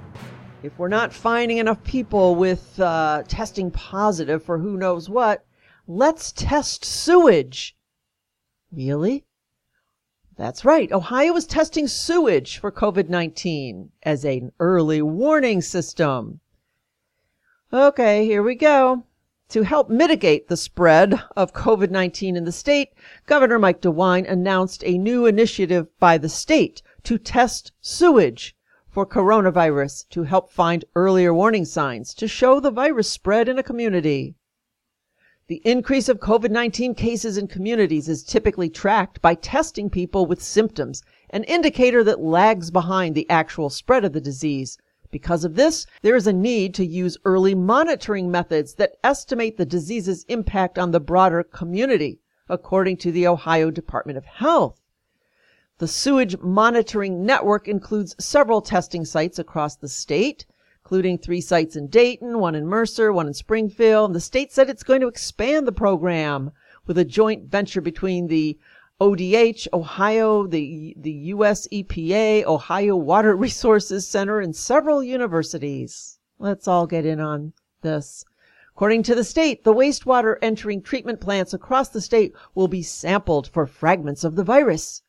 if 0.64 0.78
we're 0.78 0.88
not 0.88 1.12
finding 1.12 1.58
enough 1.58 1.84
people 1.84 2.36
with 2.36 2.80
uh, 2.80 3.22
testing 3.28 3.70
positive 3.70 4.42
for 4.42 4.56
who 4.56 4.78
knows 4.78 5.10
what, 5.10 5.44
let's 5.86 6.32
test 6.32 6.86
sewage. 6.86 7.76
Really? 8.72 9.26
That's 10.38 10.64
right. 10.64 10.90
Ohio 10.90 11.36
is 11.36 11.44
testing 11.44 11.86
sewage 11.86 12.56
for 12.56 12.72
COVID 12.72 13.10
19 13.10 13.90
as 14.04 14.24
an 14.24 14.52
early 14.58 15.02
warning 15.02 15.60
system. 15.60 16.40
Okay, 17.70 18.24
here 18.24 18.42
we 18.42 18.54
go. 18.54 19.04
To 19.50 19.64
help 19.64 19.90
mitigate 19.90 20.48
the 20.48 20.56
spread 20.56 21.22
of 21.36 21.52
COVID 21.52 21.90
19 21.90 22.36
in 22.36 22.44
the 22.44 22.52
state, 22.52 22.94
Governor 23.26 23.58
Mike 23.58 23.82
DeWine 23.82 24.26
announced 24.26 24.82
a 24.86 24.96
new 24.96 25.26
initiative 25.26 25.88
by 25.98 26.16
the 26.16 26.30
state 26.30 26.80
to 27.02 27.18
test 27.18 27.72
sewage 27.82 28.53
for 28.94 29.04
coronavirus 29.04 30.08
to 30.08 30.22
help 30.22 30.52
find 30.52 30.84
earlier 30.94 31.34
warning 31.34 31.64
signs 31.64 32.14
to 32.14 32.28
show 32.28 32.60
the 32.60 32.70
virus 32.70 33.10
spread 33.10 33.48
in 33.48 33.58
a 33.58 33.62
community. 33.62 34.36
The 35.48 35.60
increase 35.64 36.08
of 36.08 36.20
COVID 36.20 36.52
19 36.52 36.94
cases 36.94 37.36
in 37.36 37.48
communities 37.48 38.08
is 38.08 38.22
typically 38.22 38.70
tracked 38.70 39.20
by 39.20 39.34
testing 39.34 39.90
people 39.90 40.26
with 40.26 40.40
symptoms, 40.40 41.02
an 41.30 41.42
indicator 41.42 42.04
that 42.04 42.20
lags 42.20 42.70
behind 42.70 43.16
the 43.16 43.28
actual 43.28 43.68
spread 43.68 44.04
of 44.04 44.12
the 44.12 44.20
disease. 44.20 44.78
Because 45.10 45.44
of 45.44 45.56
this, 45.56 45.88
there 46.02 46.14
is 46.14 46.28
a 46.28 46.32
need 46.32 46.72
to 46.74 46.86
use 46.86 47.18
early 47.24 47.56
monitoring 47.56 48.30
methods 48.30 48.74
that 48.74 48.94
estimate 49.02 49.56
the 49.56 49.66
disease's 49.66 50.24
impact 50.28 50.78
on 50.78 50.92
the 50.92 51.00
broader 51.00 51.42
community, 51.42 52.20
according 52.48 52.98
to 52.98 53.10
the 53.10 53.26
Ohio 53.26 53.72
Department 53.72 54.18
of 54.18 54.24
Health. 54.24 54.80
The 55.84 55.88
sewage 55.88 56.38
monitoring 56.38 57.26
network 57.26 57.68
includes 57.68 58.16
several 58.18 58.62
testing 58.62 59.04
sites 59.04 59.38
across 59.38 59.76
the 59.76 59.86
state, 59.86 60.46
including 60.82 61.18
three 61.18 61.42
sites 61.42 61.76
in 61.76 61.88
Dayton, 61.88 62.38
one 62.38 62.54
in 62.54 62.66
Mercer, 62.66 63.12
one 63.12 63.26
in 63.26 63.34
Springfield. 63.34 64.08
And 64.08 64.16
the 64.16 64.20
state 64.20 64.50
said 64.50 64.70
it's 64.70 64.82
going 64.82 65.02
to 65.02 65.08
expand 65.08 65.68
the 65.68 65.72
program 65.72 66.52
with 66.86 66.96
a 66.96 67.04
joint 67.04 67.50
venture 67.50 67.82
between 67.82 68.28
the 68.28 68.58
ODH, 68.98 69.68
Ohio, 69.74 70.46
the, 70.46 70.96
the 70.96 71.12
US 71.12 71.68
EPA, 71.68 72.44
Ohio 72.44 72.96
Water 72.96 73.36
Resources 73.36 74.08
Center, 74.08 74.40
and 74.40 74.56
several 74.56 75.02
universities. 75.02 76.18
Let's 76.38 76.66
all 76.66 76.86
get 76.86 77.04
in 77.04 77.20
on 77.20 77.52
this. 77.82 78.24
According 78.74 79.02
to 79.02 79.14
the 79.14 79.22
state, 79.22 79.64
the 79.64 79.74
wastewater 79.74 80.36
entering 80.40 80.80
treatment 80.80 81.20
plants 81.20 81.52
across 81.52 81.90
the 81.90 82.00
state 82.00 82.32
will 82.54 82.68
be 82.68 82.82
sampled 82.82 83.48
for 83.48 83.66
fragments 83.66 84.24
of 84.24 84.36
the 84.36 84.44
virus. 84.44 85.02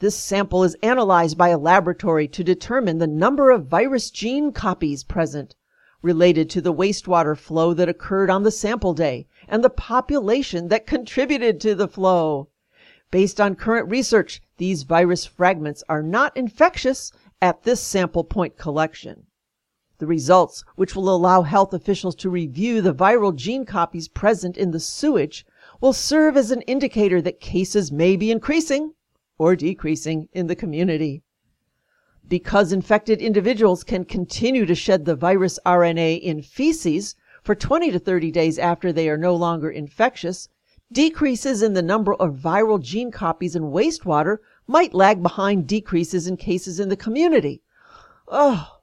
This 0.00 0.16
sample 0.16 0.64
is 0.64 0.78
analyzed 0.82 1.36
by 1.36 1.50
a 1.50 1.58
laboratory 1.58 2.26
to 2.28 2.42
determine 2.42 2.96
the 2.96 3.06
number 3.06 3.50
of 3.50 3.66
virus 3.66 4.10
gene 4.10 4.50
copies 4.50 5.04
present, 5.04 5.54
related 6.00 6.48
to 6.50 6.62
the 6.62 6.72
wastewater 6.72 7.36
flow 7.36 7.74
that 7.74 7.90
occurred 7.90 8.30
on 8.30 8.42
the 8.42 8.50
sample 8.50 8.94
day 8.94 9.26
and 9.46 9.62
the 9.62 9.68
population 9.68 10.68
that 10.68 10.86
contributed 10.86 11.60
to 11.60 11.74
the 11.74 11.86
flow. 11.86 12.48
Based 13.10 13.42
on 13.42 13.56
current 13.56 13.90
research, 13.90 14.40
these 14.56 14.84
virus 14.84 15.26
fragments 15.26 15.84
are 15.86 16.02
not 16.02 16.34
infectious 16.34 17.12
at 17.42 17.64
this 17.64 17.82
sample 17.82 18.24
point 18.24 18.56
collection. 18.56 19.26
The 19.98 20.06
results, 20.06 20.64
which 20.76 20.96
will 20.96 21.14
allow 21.14 21.42
health 21.42 21.74
officials 21.74 22.14
to 22.16 22.30
review 22.30 22.80
the 22.80 22.94
viral 22.94 23.36
gene 23.36 23.66
copies 23.66 24.08
present 24.08 24.56
in 24.56 24.70
the 24.70 24.80
sewage, 24.80 25.44
will 25.78 25.92
serve 25.92 26.38
as 26.38 26.50
an 26.50 26.62
indicator 26.62 27.20
that 27.20 27.38
cases 27.38 27.92
may 27.92 28.16
be 28.16 28.30
increasing 28.30 28.94
or 29.40 29.56
decreasing 29.56 30.28
in 30.34 30.48
the 30.48 30.54
community. 30.54 31.22
Because 32.28 32.72
infected 32.72 33.22
individuals 33.22 33.82
can 33.82 34.04
continue 34.04 34.66
to 34.66 34.74
shed 34.74 35.06
the 35.06 35.16
virus 35.16 35.58
RNA 35.64 36.20
in 36.20 36.42
feces 36.42 37.14
for 37.42 37.54
20 37.54 37.90
to 37.90 37.98
30 37.98 38.30
days 38.32 38.58
after 38.58 38.92
they 38.92 39.08
are 39.08 39.16
no 39.16 39.34
longer 39.34 39.70
infectious, 39.70 40.50
decreases 40.92 41.62
in 41.62 41.72
the 41.72 41.80
number 41.80 42.12
of 42.16 42.36
viral 42.36 42.82
gene 42.82 43.10
copies 43.10 43.56
in 43.56 43.62
wastewater 43.62 44.36
might 44.66 44.92
lag 44.92 45.22
behind 45.22 45.66
decreases 45.66 46.26
in 46.26 46.36
cases 46.36 46.78
in 46.78 46.90
the 46.90 46.94
community. 46.94 47.62
Oh, 48.28 48.79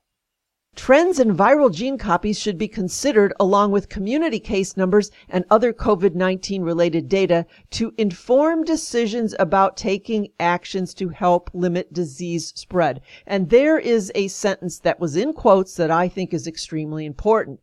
Trends 0.77 1.19
in 1.19 1.35
viral 1.35 1.73
gene 1.73 1.97
copies 1.97 2.37
should 2.39 2.57
be 2.57 2.67
considered 2.67 3.33
along 3.39 3.71
with 3.71 3.89
community 3.89 4.39
case 4.39 4.77
numbers 4.77 5.09
and 5.27 5.43
other 5.49 5.73
COVID 5.73 6.13
19 6.13 6.61
related 6.61 7.09
data 7.09 7.47
to 7.71 7.95
inform 7.97 8.63
decisions 8.63 9.33
about 9.39 9.75
taking 9.75 10.27
actions 10.39 10.93
to 10.93 11.09
help 11.09 11.49
limit 11.51 11.91
disease 11.91 12.53
spread. 12.55 13.01
And 13.25 13.49
there 13.49 13.79
is 13.79 14.11
a 14.13 14.27
sentence 14.27 14.77
that 14.79 14.99
was 14.99 15.15
in 15.15 15.33
quotes 15.33 15.75
that 15.77 15.89
I 15.89 16.07
think 16.07 16.31
is 16.31 16.45
extremely 16.45 17.07
important. 17.07 17.59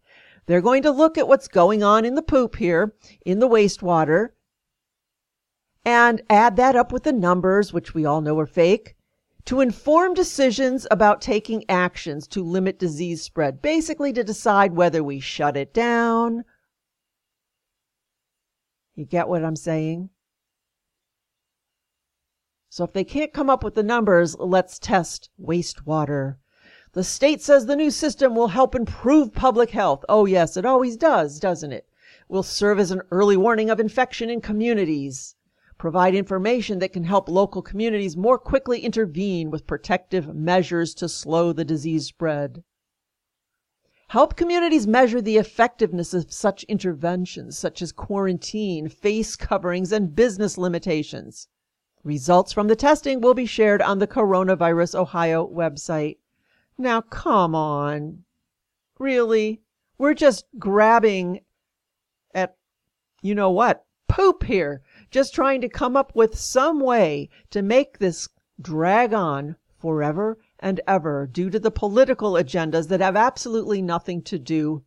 They're 0.46 0.60
going 0.60 0.82
to 0.82 0.90
look 0.90 1.16
at 1.16 1.28
what's 1.28 1.46
going 1.46 1.84
on 1.84 2.04
in 2.04 2.16
the 2.16 2.20
poop 2.20 2.56
here, 2.56 2.96
in 3.24 3.38
the 3.38 3.48
wastewater, 3.48 4.30
and 5.84 6.20
add 6.28 6.56
that 6.56 6.74
up 6.74 6.90
with 6.90 7.04
the 7.04 7.12
numbers, 7.12 7.72
which 7.72 7.94
we 7.94 8.04
all 8.04 8.20
know 8.20 8.40
are 8.40 8.44
fake 8.44 8.96
to 9.46 9.60
inform 9.60 10.14
decisions 10.14 10.86
about 10.90 11.20
taking 11.20 11.64
actions 11.68 12.26
to 12.28 12.42
limit 12.42 12.78
disease 12.78 13.22
spread, 13.22 13.60
basically 13.60 14.12
to 14.12 14.24
decide 14.24 14.72
whether 14.72 15.04
we 15.04 15.20
shut 15.20 15.56
it 15.56 15.74
down. 15.74 16.44
You 18.94 19.04
get 19.04 19.28
what 19.28 19.44
I'm 19.44 19.56
saying? 19.56 20.10
So 22.70 22.84
if 22.84 22.92
they 22.92 23.04
can't 23.04 23.32
come 23.32 23.50
up 23.50 23.62
with 23.62 23.74
the 23.74 23.82
numbers, 23.82 24.34
let's 24.38 24.78
test 24.78 25.30
wastewater. 25.40 26.36
The 26.92 27.04
state 27.04 27.42
says 27.42 27.66
the 27.66 27.76
new 27.76 27.90
system 27.90 28.34
will 28.34 28.48
help 28.48 28.74
improve 28.74 29.32
public 29.32 29.70
health. 29.70 30.04
Oh, 30.08 30.26
yes, 30.26 30.56
it 30.56 30.64
always 30.64 30.96
does, 30.96 31.38
doesn't 31.38 31.72
it? 31.72 31.86
Will 32.28 32.42
serve 32.42 32.78
as 32.78 32.90
an 32.90 33.02
early 33.10 33.36
warning 33.36 33.68
of 33.68 33.78
infection 33.78 34.30
in 34.30 34.40
communities 34.40 35.34
provide 35.78 36.14
information 36.14 36.78
that 36.78 36.92
can 36.92 37.04
help 37.04 37.28
local 37.28 37.62
communities 37.62 38.16
more 38.16 38.38
quickly 38.38 38.80
intervene 38.80 39.50
with 39.50 39.66
protective 39.66 40.34
measures 40.34 40.94
to 40.94 41.08
slow 41.08 41.52
the 41.52 41.64
disease 41.64 42.06
spread. 42.06 42.62
Help 44.08 44.36
communities 44.36 44.86
measure 44.86 45.20
the 45.20 45.38
effectiveness 45.38 46.14
of 46.14 46.32
such 46.32 46.62
interventions, 46.64 47.58
such 47.58 47.82
as 47.82 47.90
quarantine, 47.90 48.88
face 48.88 49.34
coverings, 49.34 49.90
and 49.92 50.14
business 50.14 50.56
limitations. 50.56 51.48
Results 52.04 52.52
from 52.52 52.68
the 52.68 52.76
testing 52.76 53.20
will 53.20 53.34
be 53.34 53.46
shared 53.46 53.80
on 53.80 53.98
the 53.98 54.06
Coronavirus 54.06 54.94
Ohio 54.94 55.48
website. 55.48 56.18
Now, 56.76 57.00
come 57.00 57.54
on. 57.54 58.24
Really? 58.98 59.62
We're 59.96 60.14
just 60.14 60.44
grabbing 60.58 61.40
at, 62.34 62.56
you 63.22 63.34
know 63.34 63.50
what, 63.50 63.84
poop 64.06 64.44
here 64.44 64.82
just 65.14 65.32
trying 65.32 65.60
to 65.60 65.68
come 65.68 65.96
up 65.96 66.10
with 66.16 66.36
some 66.36 66.80
way 66.80 67.28
to 67.48 67.62
make 67.62 67.98
this 67.98 68.28
drag 68.60 69.14
on 69.14 69.54
forever 69.78 70.36
and 70.58 70.80
ever 70.88 71.24
due 71.30 71.48
to 71.48 71.60
the 71.60 71.70
political 71.70 72.32
agendas 72.32 72.88
that 72.88 72.98
have 72.98 73.14
absolutely 73.14 73.80
nothing 73.80 74.20
to 74.20 74.40
do 74.40 74.82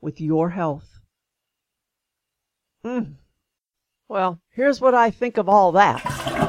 with 0.00 0.20
your 0.20 0.50
health. 0.50 0.98
Mm. 2.84 3.14
Well, 4.08 4.40
here's 4.50 4.80
what 4.80 4.94
I 4.94 5.12
think 5.12 5.38
of 5.38 5.48
all 5.48 5.70
that. 5.70 6.41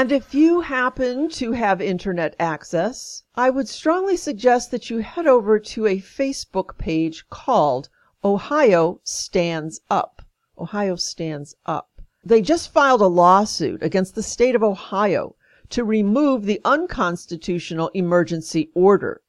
And 0.00 0.12
if 0.12 0.34
you 0.34 0.62
happen 0.62 1.28
to 1.28 1.52
have 1.52 1.82
internet 1.82 2.34
access, 2.40 3.24
I 3.34 3.50
would 3.50 3.68
strongly 3.68 4.16
suggest 4.16 4.70
that 4.70 4.88
you 4.88 5.00
head 5.00 5.26
over 5.26 5.58
to 5.58 5.86
a 5.86 6.00
Facebook 6.00 6.78
page 6.78 7.28
called 7.28 7.90
Ohio 8.24 9.02
Stands 9.04 9.82
Up. 9.90 10.22
Ohio 10.56 10.96
Stands 10.96 11.54
Up. 11.66 12.00
They 12.24 12.40
just 12.40 12.72
filed 12.72 13.02
a 13.02 13.08
lawsuit 13.08 13.82
against 13.82 14.14
the 14.14 14.22
state 14.22 14.54
of 14.54 14.62
Ohio 14.62 15.36
to 15.68 15.84
remove 15.84 16.46
the 16.46 16.62
unconstitutional 16.64 17.90
emergency 17.92 18.70
order. 18.72 19.20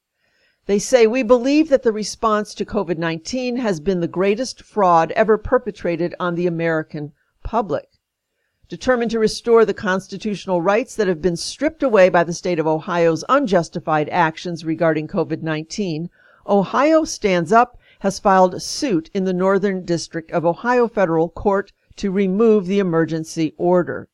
They 0.64 0.78
say, 0.78 1.06
We 1.06 1.22
believe 1.22 1.68
that 1.68 1.82
the 1.82 1.92
response 1.92 2.54
to 2.54 2.64
COVID 2.64 2.96
19 2.96 3.58
has 3.58 3.78
been 3.78 4.00
the 4.00 4.08
greatest 4.08 4.62
fraud 4.62 5.12
ever 5.12 5.36
perpetrated 5.36 6.14
on 6.18 6.34
the 6.34 6.46
American 6.46 7.12
public 7.42 7.90
determined 8.72 9.10
to 9.10 9.18
restore 9.18 9.66
the 9.66 9.74
constitutional 9.74 10.62
rights 10.62 10.96
that 10.96 11.06
have 11.06 11.20
been 11.20 11.36
stripped 11.36 11.82
away 11.82 12.08
by 12.08 12.24
the 12.24 12.32
state 12.32 12.58
of 12.58 12.66
Ohio's 12.66 13.22
unjustified 13.28 14.08
actions 14.08 14.64
regarding 14.64 15.06
COVID 15.06 15.42
19, 15.42 16.08
Ohio 16.46 17.04
Stands 17.04 17.52
Up 17.52 17.76
has 17.98 18.18
filed 18.18 18.62
suit 18.62 19.10
in 19.12 19.24
the 19.24 19.34
Northern 19.34 19.84
District 19.84 20.32
of 20.32 20.46
Ohio 20.46 20.88
Federal 20.88 21.28
Court 21.28 21.70
to 21.96 22.10
remove 22.10 22.64
the 22.64 22.78
emergency 22.78 23.52
order. 23.58 24.08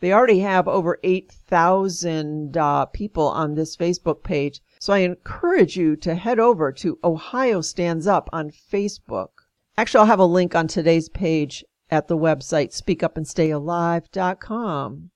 They 0.00 0.12
already 0.12 0.40
have 0.40 0.68
over 0.68 0.98
8,000 1.02 2.54
uh, 2.54 2.84
people 2.84 3.28
on 3.28 3.54
this 3.54 3.74
Facebook 3.74 4.22
page, 4.22 4.60
so 4.80 4.92
I 4.92 4.98
encourage 4.98 5.78
you 5.78 5.96
to 5.96 6.14
head 6.14 6.38
over 6.38 6.72
to 6.72 6.98
Ohio 7.02 7.62
Stands 7.62 8.06
Up 8.06 8.28
on 8.34 8.50
Facebook. 8.50 9.30
Actually, 9.78 10.00
I'll 10.00 10.06
have 10.08 10.18
a 10.18 10.26
link 10.26 10.54
on 10.54 10.68
today's 10.68 11.08
page 11.08 11.64
at 11.92 12.08
the 12.08 12.16
website 12.16 12.72
speakupandstayalive.com. 12.72 15.10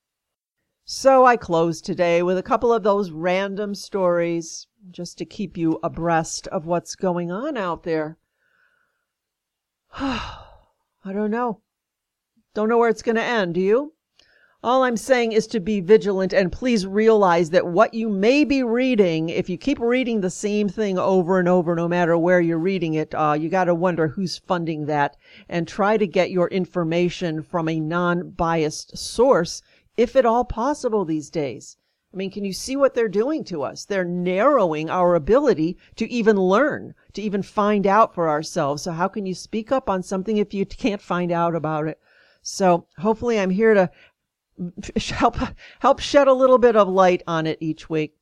So 0.85 1.25
I 1.25 1.37
close 1.37 1.81
today 1.81 2.23
with 2.23 2.37
a 2.37 2.43
couple 2.43 2.71
of 2.73 2.85
those 2.85 3.11
random 3.11 3.75
stories 3.75 4.67
just 4.91 5.17
to 5.19 5.25
keep 5.25 5.57
you 5.57 5.81
abreast 5.83 6.47
of 6.49 6.67
what's 6.67 6.95
going 6.95 7.33
on 7.33 7.57
out 7.57 7.85
there. 7.85 8.19
I 9.99 10.45
don't 11.07 11.31
know. 11.31 11.63
Don't 12.55 12.69
know 12.69 12.77
where 12.79 12.91
it's 12.91 13.03
going 13.03 13.17
to 13.17 13.23
end, 13.23 13.55
do 13.55 13.61
you? 13.61 13.95
All 14.67 14.83
I'm 14.83 14.97
saying 14.97 15.31
is 15.31 15.47
to 15.49 15.61
be 15.61 15.79
vigilant 15.79 16.33
and 16.33 16.51
please 16.51 16.89
realize 16.89 17.51
that 17.51 17.69
what 17.69 17.95
you 17.95 18.09
may 18.09 18.43
be 18.43 18.65
reading, 18.65 19.29
if 19.29 19.49
you 19.49 19.57
keep 19.57 19.79
reading 19.79 20.21
the 20.21 20.29
same 20.29 20.69
thing 20.69 20.99
over 20.99 21.39
and 21.39 21.49
over, 21.49 21.77
no 21.77 21.87
matter 21.87 22.19
where 22.19 22.41
you're 22.41 22.59
reading 22.59 22.95
it, 22.95 23.15
uh, 23.15 23.37
you 23.39 23.49
got 23.49 23.67
to 23.67 23.77
wonder 23.77 24.09
who's 24.09 24.39
funding 24.39 24.87
that 24.87 25.17
and 25.49 25.69
try 25.69 25.97
to 25.97 26.05
get 26.05 26.33
your 26.33 26.49
information 26.49 27.45
from 27.45 27.69
a 27.69 27.79
non 27.79 28.31
biased 28.31 28.99
source, 28.99 29.63
if 29.97 30.17
at 30.17 30.27
all 30.27 30.45
possible 30.45 31.05
these 31.05 31.31
days. 31.31 31.77
I 32.13 32.17
mean, 32.17 32.33
can 32.33 32.45
you 32.45 32.53
see 32.53 32.75
what 32.75 32.95
they're 32.95 33.07
doing 33.07 33.45
to 33.45 33.63
us? 33.63 33.85
They're 33.85 34.05
narrowing 34.05 34.91
our 34.91 35.15
ability 35.15 35.79
to 35.95 36.11
even 36.11 36.37
learn, 36.37 36.95
to 37.13 37.23
even 37.23 37.45
find 37.45 37.87
out 37.87 38.17
for 38.17 38.29
ourselves. 38.29 38.83
So, 38.83 38.91
how 38.91 39.07
can 39.07 39.27
you 39.27 39.35
speak 39.37 39.71
up 39.71 39.89
on 39.89 40.03
something 40.03 40.39
if 40.39 40.53
you 40.53 40.67
can't 40.67 41.01
find 41.01 41.31
out 41.31 41.55
about 41.55 41.87
it? 41.87 42.01
So, 42.43 42.87
hopefully, 42.99 43.39
I'm 43.39 43.51
here 43.51 43.75
to 43.75 43.91
help 44.97 45.37
help 45.81 46.01
shed 46.01 46.29
a 46.29 46.33
little 46.33 46.59
bit 46.59 46.77
of 46.77 46.89
light 46.89 47.23
on 47.27 47.47
it 47.47 47.59
each 47.61 47.89
week. 47.91 48.17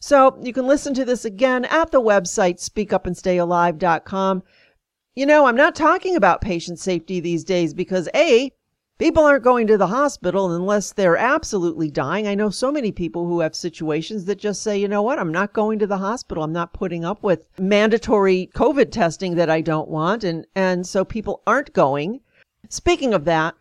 So 0.00 0.38
you 0.42 0.52
can 0.52 0.66
listen 0.66 0.94
to 0.94 1.04
this 1.04 1.24
again 1.24 1.64
at 1.66 1.90
the 1.90 2.00
website 2.00 2.58
speakupandstayalive.com. 2.58 4.42
You 5.16 5.26
know, 5.26 5.46
I'm 5.46 5.56
not 5.56 5.74
talking 5.74 6.14
about 6.14 6.40
patient 6.40 6.78
safety 6.78 7.18
these 7.18 7.42
days 7.42 7.74
because 7.74 8.08
A, 8.14 8.52
people 8.98 9.24
aren't 9.24 9.42
going 9.42 9.66
to 9.66 9.76
the 9.76 9.88
hospital 9.88 10.52
unless 10.52 10.92
they're 10.92 11.16
absolutely 11.16 11.90
dying. 11.90 12.28
I 12.28 12.36
know 12.36 12.50
so 12.50 12.70
many 12.70 12.92
people 12.92 13.26
who 13.26 13.40
have 13.40 13.56
situations 13.56 14.26
that 14.26 14.38
just 14.38 14.62
say, 14.62 14.78
you 14.78 14.86
know 14.86 15.02
what, 15.02 15.18
I'm 15.18 15.32
not 15.32 15.52
going 15.52 15.80
to 15.80 15.86
the 15.86 15.98
hospital. 15.98 16.44
I'm 16.44 16.52
not 16.52 16.72
putting 16.72 17.04
up 17.04 17.24
with 17.24 17.40
mandatory 17.58 18.50
COVID 18.54 18.92
testing 18.92 19.34
that 19.34 19.50
I 19.50 19.60
don't 19.60 19.88
want. 19.88 20.22
And, 20.22 20.46
and 20.54 20.86
so 20.86 21.04
people 21.04 21.42
aren't 21.46 21.72
going. 21.72 22.20
Speaking 22.68 23.14
of 23.14 23.24
that, 23.24 23.54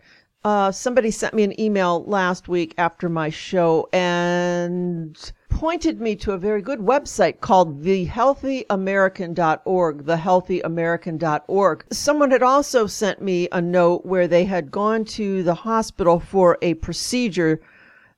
Uh, 0.48 0.72
somebody 0.72 1.12
sent 1.12 1.34
me 1.34 1.44
an 1.44 1.60
email 1.60 2.06
last 2.06 2.48
week 2.48 2.74
after 2.78 3.10
my 3.10 3.30
show 3.30 3.90
and 3.92 5.34
pointed 5.50 6.00
me 6.00 6.16
to 6.16 6.32
a 6.32 6.38
very 6.38 6.62
good 6.62 6.80
website 6.80 7.42
called 7.42 7.84
thehealthyamerican.org, 7.84 10.06
thehealthyamerican.org. 10.06 11.86
Someone 11.92 12.32
had 12.32 12.44
also 12.44 12.88
sent 12.88 13.22
me 13.22 13.50
a 13.52 13.62
note 13.62 14.06
where 14.06 14.30
they 14.30 14.46
had 14.46 14.72
gone 14.72 15.04
to 15.04 15.44
the 15.44 15.54
hospital 15.54 16.18
for 16.18 16.58
a 16.62 16.76
procedure 16.76 17.60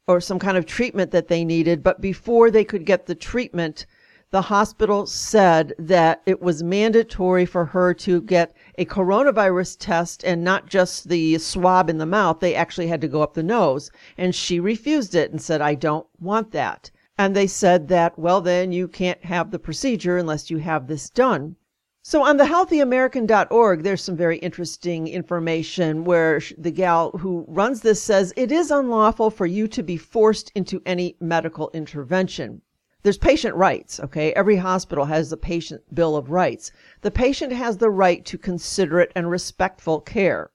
or 0.06 0.22
some 0.22 0.38
kind 0.38 0.56
of 0.56 0.68
treatment 0.68 1.10
that 1.10 1.30
they 1.30 1.44
needed, 1.44 1.82
but 1.82 2.00
before 2.00 2.52
they 2.52 2.64
could 2.64 2.86
get 2.86 3.08
the 3.08 3.16
treatment, 3.16 3.88
the 4.32 4.44
hospital 4.44 5.08
said 5.08 5.74
that 5.80 6.22
it 6.28 6.40
was 6.40 6.62
mandatory 6.62 7.46
for 7.46 7.66
her 7.66 7.96
to 7.96 8.22
get 8.22 8.54
a 8.78 8.86
coronavirus 8.86 9.76
test 9.80 10.24
and 10.24 10.44
not 10.44 10.68
just 10.68 11.10
the 11.10 11.38
swab 11.40 11.90
in 11.90 11.98
the 11.98 12.06
mouth. 12.06 12.40
They 12.40 12.54
actually 12.54 12.88
had 12.88 13.02
to 13.02 13.08
go 13.08 13.24
up 13.24 13.34
the 13.34 13.42
nose. 13.42 13.90
And 14.18 14.36
she 14.36 14.60
refused 14.60 15.16
it 15.16 15.32
and 15.32 15.42
said, 15.42 15.62
I 15.62 15.74
don't 15.74 16.06
want 16.20 16.52
that. 16.52 16.92
And 17.18 17.36
they 17.36 17.48
said 17.48 17.88
that, 17.88 18.20
well, 18.20 18.40
then 18.40 18.72
you 18.72 18.88
can't 18.88 19.26
have 19.26 19.50
the 19.50 19.58
procedure 19.58 20.18
unless 20.18 20.52
you 20.52 20.58
have 20.58 20.88
this 20.88 21.10
done. 21.10 21.56
So 22.04 22.24
on 22.24 22.38
the 22.38 22.46
healthyamerican.org, 22.46 23.84
there's 23.84 24.04
some 24.04 24.16
very 24.16 24.38
interesting 24.38 25.08
information 25.08 26.06
where 26.06 26.40
the 26.58 26.72
gal 26.72 27.12
who 27.18 27.46
runs 27.48 27.82
this 27.82 28.02
says 28.02 28.32
it 28.38 28.52
is 28.52 28.72
unlawful 28.72 29.32
for 29.32 29.46
you 29.46 29.68
to 29.70 29.84
be 29.84 29.98
forced 29.98 30.52
into 30.54 30.82
any 30.86 31.18
medical 31.20 31.72
intervention. 31.74 32.62
There's 33.02 33.18
patient 33.18 33.56
rights, 33.56 34.00
okay? 34.02 34.34
Every 34.34 34.58
hospital 34.58 35.06
has 35.06 35.32
a 35.32 35.38
patient 35.38 35.84
bill 35.96 36.18
of 36.18 36.32
rights. 36.32 36.72
The 37.02 37.12
patient 37.12 37.54
has 37.54 37.78
the 37.78 37.90
right 37.90 38.26
to 38.26 38.38
considerate 38.38 39.14
and 39.16 39.30
respectful 39.30 40.02
care. 40.02 40.52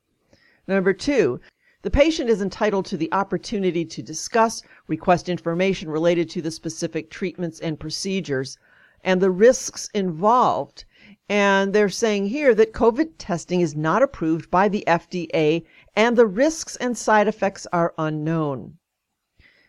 Number 0.66 0.92
two, 0.92 1.40
the 1.80 1.90
patient 1.90 2.28
is 2.28 2.42
entitled 2.42 2.85
to 2.87 2.98
the 2.98 3.12
opportunity 3.12 3.87
to 3.87 4.02
discuss, 4.02 4.62
request 4.88 5.30
information 5.30 5.88
related 5.88 6.28
to 6.30 6.42
the 6.42 6.50
specific 6.50 7.11
treatments 7.11 7.61
and 7.61 7.80
procedures 7.80 8.59
and 9.02 9.22
the 9.22 9.30
risks 9.30 9.88
involved. 9.94 10.85
And 11.28 11.72
they're 11.72 11.88
saying 11.88 12.26
here 12.26 12.54
that 12.54 12.74
COVID 12.74 13.12
testing 13.16 13.62
is 13.62 13.74
not 13.74 14.02
approved 14.02 14.50
by 14.50 14.68
the 14.68 14.85
FDA 14.87 15.64
and 15.96 16.16
the 16.16 16.26
risks 16.26 16.76
and 16.76 16.96
side 16.96 17.28
effects 17.28 17.66
are 17.72 17.94
unknown. 17.96 18.76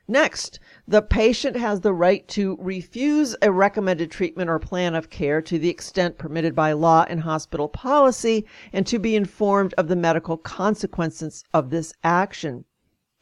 Next, 0.07 0.59
the 0.87 1.01
patient 1.01 1.55
has 1.55 1.81
the 1.81 1.93
right 1.93 2.27
to 2.27 2.57
refuse 2.59 3.35
a 3.41 3.51
recommended 3.51 4.11
treatment 4.11 4.51
or 4.51 4.59
plan 4.59 4.93
of 4.93 5.09
care 5.09 5.41
to 5.41 5.57
the 5.57 5.69
extent 5.69 6.19
permitted 6.19 6.53
by 6.53 6.73
law 6.73 7.05
and 7.09 7.21
hospital 7.21 7.67
policy 7.67 8.45
and 8.71 8.85
to 8.85 8.99
be 8.99 9.15
informed 9.15 9.73
of 9.79 9.87
the 9.87 9.95
medical 9.95 10.37
consequences 10.37 11.43
of 11.55 11.71
this 11.71 11.91
action. 12.03 12.65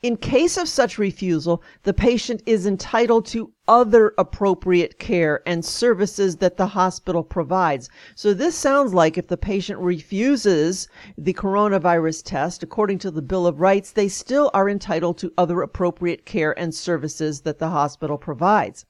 In 0.03 0.17
case 0.17 0.57
of 0.57 0.67
such 0.67 0.97
refusal, 0.97 1.63
the 1.83 1.93
patient 1.93 2.43
is 2.45 2.67
entitled 2.67 3.25
to 3.27 3.53
other 3.69 4.13
appropriate 4.17 4.99
care 4.99 5.41
and 5.45 5.63
services 5.63 6.35
that 6.35 6.57
the 6.57 6.67
hospital 6.67 7.23
provides. 7.23 7.89
So 8.13 8.33
this 8.33 8.53
sounds 8.53 8.93
like 8.93 9.17
if 9.17 9.27
the 9.27 9.37
patient 9.37 9.79
refuses 9.79 10.89
the 11.17 11.33
coronavirus 11.33 12.23
test, 12.25 12.63
according 12.63 12.97
to 12.97 13.11
the 13.11 13.21
Bill 13.21 13.47
of 13.47 13.61
Rights, 13.61 13.91
they 13.91 14.09
still 14.09 14.51
are 14.53 14.67
entitled 14.67 15.17
to 15.19 15.31
other 15.37 15.61
appropriate 15.61 16.25
care 16.25 16.53
and 16.59 16.75
services 16.75 17.39
that 17.43 17.59
the 17.59 17.69
hospital 17.69 18.17
provides. 18.17 18.85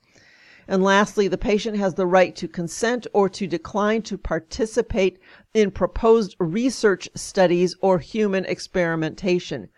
And 0.68 0.82
lastly, 0.82 1.28
the 1.28 1.38
patient 1.38 1.78
has 1.78 1.94
the 1.94 2.08
right 2.08 2.36
to 2.38 2.48
consent 2.48 3.06
or 3.14 3.30
to 3.30 3.46
decline 3.46 4.02
to 4.02 4.18
participate 4.18 5.20
in 5.54 5.70
proposed 5.70 6.36
research 6.40 7.08
studies 7.14 7.76
or 7.82 8.00
human 8.00 8.46
experimentation. 8.46 9.70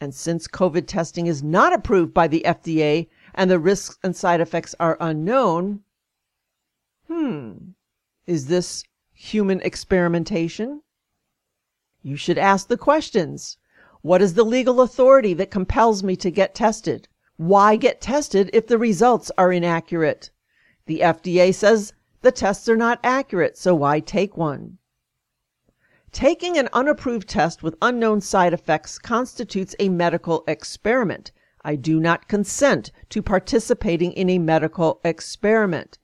And 0.00 0.14
since 0.14 0.48
COVID 0.48 0.86
testing 0.86 1.26
is 1.26 1.42
not 1.42 1.74
approved 1.74 2.14
by 2.14 2.26
the 2.26 2.42
FDA 2.46 3.08
and 3.34 3.50
the 3.50 3.58
risks 3.58 3.98
and 4.02 4.16
side 4.16 4.40
effects 4.40 4.74
are 4.80 4.96
unknown, 4.98 5.80
hmm, 7.06 7.52
is 8.26 8.46
this 8.46 8.82
human 9.12 9.60
experimentation? 9.60 10.80
You 12.02 12.16
should 12.16 12.38
ask 12.38 12.68
the 12.68 12.78
questions. 12.78 13.58
What 14.00 14.22
is 14.22 14.32
the 14.32 14.44
legal 14.44 14.80
authority 14.80 15.34
that 15.34 15.50
compels 15.50 16.02
me 16.02 16.16
to 16.16 16.30
get 16.30 16.54
tested? 16.54 17.06
Why 17.36 17.76
get 17.76 18.00
tested 18.00 18.48
if 18.54 18.66
the 18.66 18.78
results 18.78 19.30
are 19.36 19.52
inaccurate? 19.52 20.30
The 20.86 21.00
FDA 21.00 21.54
says 21.54 21.92
the 22.22 22.32
tests 22.32 22.68
are 22.70 22.76
not 22.76 23.00
accurate, 23.04 23.58
so 23.58 23.74
why 23.74 24.00
take 24.00 24.36
one? 24.36 24.78
Taking 26.12 26.58
an 26.58 26.68
unapproved 26.72 27.28
test 27.28 27.62
with 27.62 27.78
unknown 27.80 28.20
side 28.20 28.52
effects 28.52 28.98
constitutes 28.98 29.76
a 29.78 29.88
medical 29.88 30.42
experiment. 30.48 31.30
I 31.64 31.76
do 31.76 32.00
not 32.00 32.26
consent 32.28 32.90
to 33.10 33.22
participating 33.22 34.12
in 34.12 34.28
a 34.28 34.38
medical 34.38 35.00
experiment. 35.04 35.98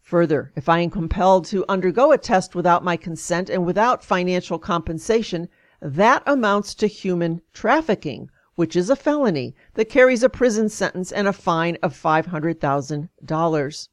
Further, 0.00 0.52
if 0.54 0.68
I 0.68 0.78
am 0.78 0.90
compelled 0.90 1.44
to 1.46 1.64
undergo 1.68 2.12
a 2.12 2.18
test 2.18 2.54
without 2.54 2.84
my 2.84 2.96
consent 2.96 3.50
and 3.50 3.66
without 3.66 4.04
financial 4.04 4.58
compensation, 4.58 5.48
that 5.82 6.22
amounts 6.24 6.74
to 6.76 6.86
human 6.86 7.42
trafficking, 7.52 8.30
which 8.54 8.76
is 8.76 8.88
a 8.88 8.96
felony 8.96 9.54
that 9.74 9.90
carries 9.90 10.22
a 10.22 10.30
prison 10.30 10.68
sentence 10.68 11.12
and 11.12 11.28
a 11.28 11.32
fine 11.32 11.76
of 11.82 12.00
$500,000. 12.00 13.88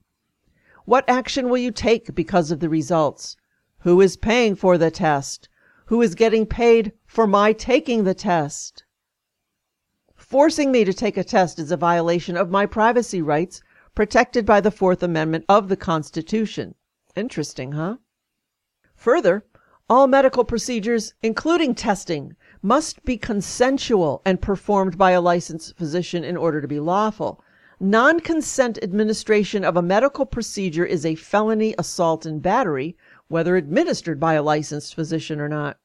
What 0.86 1.10
action 1.10 1.50
will 1.50 1.58
you 1.58 1.72
take 1.72 2.14
because 2.14 2.52
of 2.52 2.60
the 2.60 2.70
results? 2.70 3.36
Who 3.80 4.00
is 4.00 4.16
paying 4.16 4.56
for 4.56 4.78
the 4.78 4.92
test? 4.92 5.50
Who 5.86 6.02
is 6.02 6.16
getting 6.16 6.46
paid 6.46 6.92
for 7.06 7.28
my 7.28 7.54
taking 7.54 8.04
the 8.04 8.14
test. 8.14 8.84
Forcing 10.16 10.72
me 10.72 10.84
to 10.84 10.94
take 10.94 11.18
a 11.18 11.24
test 11.24 11.60
is 11.60 11.72
a 11.72 11.78
violation 11.78 12.36
of 12.36 12.50
my 12.50 12.66
privacy 12.66 13.22
rights 13.22 13.62
protected 13.94 14.46
by 14.46 14.60
the 14.60 14.72
Fourth 14.72 15.04
Amendment 15.04 15.46
of 15.48 15.70
the 15.70 15.78
Constitution. 15.78 16.76
Interesting, 17.16 17.74
huh? 17.74 17.98
Further, 18.96 19.46
all 19.88 20.08
medical 20.08 20.44
procedures, 20.44 21.14
including 21.22 21.76
testing, 21.76 22.36
must 22.64 23.06
be 23.06 23.18
consensual 23.18 24.24
and 24.26 24.42
performed 24.42 24.98
by 24.98 25.12
a 25.12 25.22
licensed 25.22 25.78
physician 25.78 26.24
in 26.24 26.36
order 26.36 26.60
to 26.60 26.68
be 26.68 26.80
lawful. 26.80 27.44
Non 27.80 28.20
consent 28.20 28.80
administration 28.82 29.64
of 29.64 29.78
a 29.78 29.82
medical 29.82 30.26
procedure 30.26 30.86
is 30.86 31.06
a 31.06 31.14
felony 31.14 31.76
assault 31.78 32.26
and 32.26 32.42
battery, 32.42 32.98
whether 33.28 33.56
administered 33.56 34.20
by 34.20 34.34
a 34.34 34.44
licensed 34.44 34.96
physician 34.96 35.40
or 35.40 35.50
not. 35.50 35.78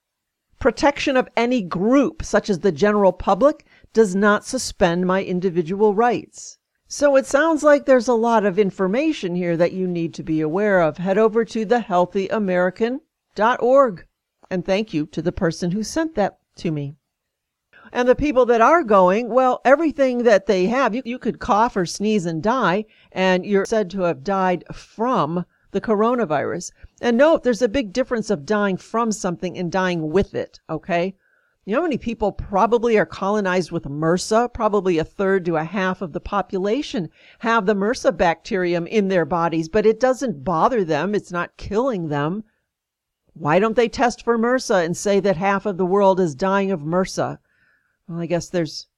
Protection 0.58 1.16
of 1.16 1.28
any 1.36 1.62
group, 1.62 2.22
such 2.22 2.50
as 2.50 2.58
the 2.58 2.72
general 2.72 3.12
public, 3.12 3.64
does 3.92 4.14
not 4.14 4.44
suspend 4.44 5.06
my 5.06 5.24
individual 5.24 5.94
rights. 5.94 6.58
So 6.86 7.16
it 7.16 7.24
sounds 7.24 7.62
like 7.62 7.86
there's 7.86 8.08
a 8.08 8.14
lot 8.14 8.44
of 8.44 8.58
information 8.58 9.36
here 9.36 9.56
that 9.56 9.72
you 9.72 9.86
need 9.86 10.12
to 10.14 10.22
be 10.22 10.40
aware 10.40 10.80
of. 10.80 10.98
Head 10.98 11.18
over 11.18 11.44
to 11.44 11.64
thehealthyamerican.org. 11.64 14.06
And 14.50 14.64
thank 14.64 14.92
you 14.92 15.06
to 15.06 15.22
the 15.22 15.32
person 15.32 15.70
who 15.70 15.84
sent 15.84 16.16
that 16.16 16.38
to 16.56 16.70
me. 16.70 16.96
And 17.92 18.08
the 18.08 18.14
people 18.14 18.46
that 18.46 18.60
are 18.60 18.84
going, 18.84 19.30
well, 19.30 19.60
everything 19.64 20.24
that 20.24 20.46
they 20.46 20.66
have, 20.66 20.94
you, 20.94 21.02
you 21.04 21.18
could 21.18 21.38
cough 21.38 21.76
or 21.76 21.86
sneeze 21.86 22.26
and 22.26 22.42
die, 22.42 22.84
and 23.12 23.46
you're 23.46 23.64
said 23.64 23.90
to 23.90 24.02
have 24.02 24.22
died 24.22 24.64
from 24.72 25.46
the 25.70 25.80
coronavirus. 25.80 26.72
And 27.00 27.16
note, 27.16 27.42
there's 27.42 27.62
a 27.62 27.68
big 27.68 27.92
difference 27.92 28.30
of 28.30 28.46
dying 28.46 28.76
from 28.76 29.12
something 29.12 29.56
and 29.56 29.70
dying 29.70 30.10
with 30.10 30.34
it, 30.34 30.60
okay? 30.68 31.14
You 31.64 31.74
know 31.74 31.82
how 31.82 31.86
many 31.86 31.98
people 31.98 32.32
probably 32.32 32.98
are 32.98 33.06
colonized 33.06 33.70
with 33.70 33.84
MRSA? 33.84 34.52
Probably 34.52 34.98
a 34.98 35.04
third 35.04 35.44
to 35.44 35.56
a 35.56 35.64
half 35.64 36.02
of 36.02 36.12
the 36.12 36.20
population 36.20 37.10
have 37.40 37.66
the 37.66 37.74
MRSA 37.74 38.16
bacterium 38.16 38.86
in 38.86 39.08
their 39.08 39.24
bodies, 39.24 39.68
but 39.68 39.86
it 39.86 40.00
doesn't 40.00 40.42
bother 40.42 40.84
them. 40.84 41.14
It's 41.14 41.30
not 41.30 41.56
killing 41.56 42.08
them. 42.08 42.44
Why 43.34 43.58
don't 43.58 43.76
they 43.76 43.88
test 43.88 44.24
for 44.24 44.38
MRSA 44.38 44.84
and 44.84 44.96
say 44.96 45.20
that 45.20 45.36
half 45.36 45.66
of 45.66 45.76
the 45.76 45.86
world 45.86 46.18
is 46.18 46.34
dying 46.34 46.72
of 46.72 46.80
MRSA? 46.80 47.38
Well, 48.08 48.18
I 48.18 48.26
guess 48.26 48.48
there's 48.48 48.88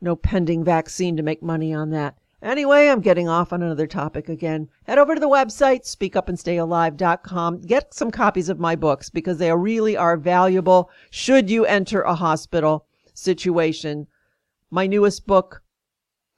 no 0.00 0.16
pending 0.16 0.64
vaccine 0.64 1.16
to 1.16 1.22
make 1.22 1.42
money 1.42 1.74
on 1.74 1.90
that. 1.90 2.16
Anyway, 2.46 2.86
I'm 2.86 3.00
getting 3.00 3.28
off 3.28 3.52
on 3.52 3.60
another 3.60 3.88
topic 3.88 4.28
again. 4.28 4.68
Head 4.84 4.98
over 4.98 5.14
to 5.14 5.20
the 5.20 5.28
website, 5.28 5.82
speakupandstayalive.com. 5.82 7.62
Get 7.62 7.92
some 7.92 8.12
copies 8.12 8.48
of 8.48 8.60
my 8.60 8.76
books 8.76 9.10
because 9.10 9.38
they 9.38 9.52
really 9.52 9.96
are 9.96 10.16
valuable 10.16 10.88
should 11.10 11.50
you 11.50 11.66
enter 11.66 12.02
a 12.02 12.14
hospital 12.14 12.86
situation. 13.14 14.06
My 14.70 14.86
newest 14.86 15.26
book, 15.26 15.60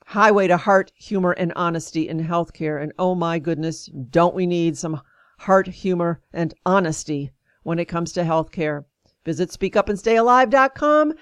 Highway 0.07 0.47
to 0.47 0.57
Heart, 0.57 0.93
Humor, 0.95 1.33
and 1.33 1.53
Honesty 1.55 2.09
in 2.09 2.27
Healthcare. 2.27 2.83
And 2.83 2.95
oh 2.99 3.15
my 3.15 3.39
goodness, 3.39 3.91
don't 4.09 4.35
we 4.35 4.47
need 4.47 4.79
some 4.79 5.03
heart, 5.41 5.67
humor, 5.67 6.23
and 6.33 6.55
honesty 6.65 7.33
when 7.65 7.79
it 7.79 7.85
comes 7.85 8.13
to 8.13 8.23
healthcare? 8.23 8.87
Visit 9.27 9.51
speakupandstayalive.com. 9.51 11.13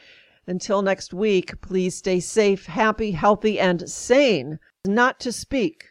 Until 0.49 0.81
next 0.81 1.13
week, 1.13 1.61
please 1.61 1.97
stay 1.97 2.21
safe, 2.21 2.67
happy, 2.67 3.11
healthy, 3.11 3.59
and 3.59 3.91
sane. 3.91 4.61
Not 4.87 5.19
to 5.21 5.33
speak 5.33 5.87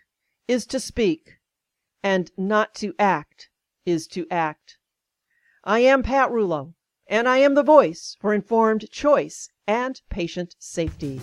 is 0.47 0.65
to 0.67 0.79
speak, 0.79 1.39
and 2.01 2.31
not 2.37 2.73
to 2.75 2.93
act 2.97 3.49
is 3.85 4.07
to 4.07 4.25
act. 4.31 4.77
I 5.65 5.79
am 5.79 6.01
Pat 6.01 6.31
Rouleau. 6.31 6.75
and 7.07 7.27
I 7.27 7.37
am 7.37 7.55
the 7.55 7.63
voice 7.63 8.15
for 8.19 8.33
informed 8.33 8.89
choice 8.89 9.49
and 9.67 10.01
patient 10.09 10.55
safety. 10.59 11.21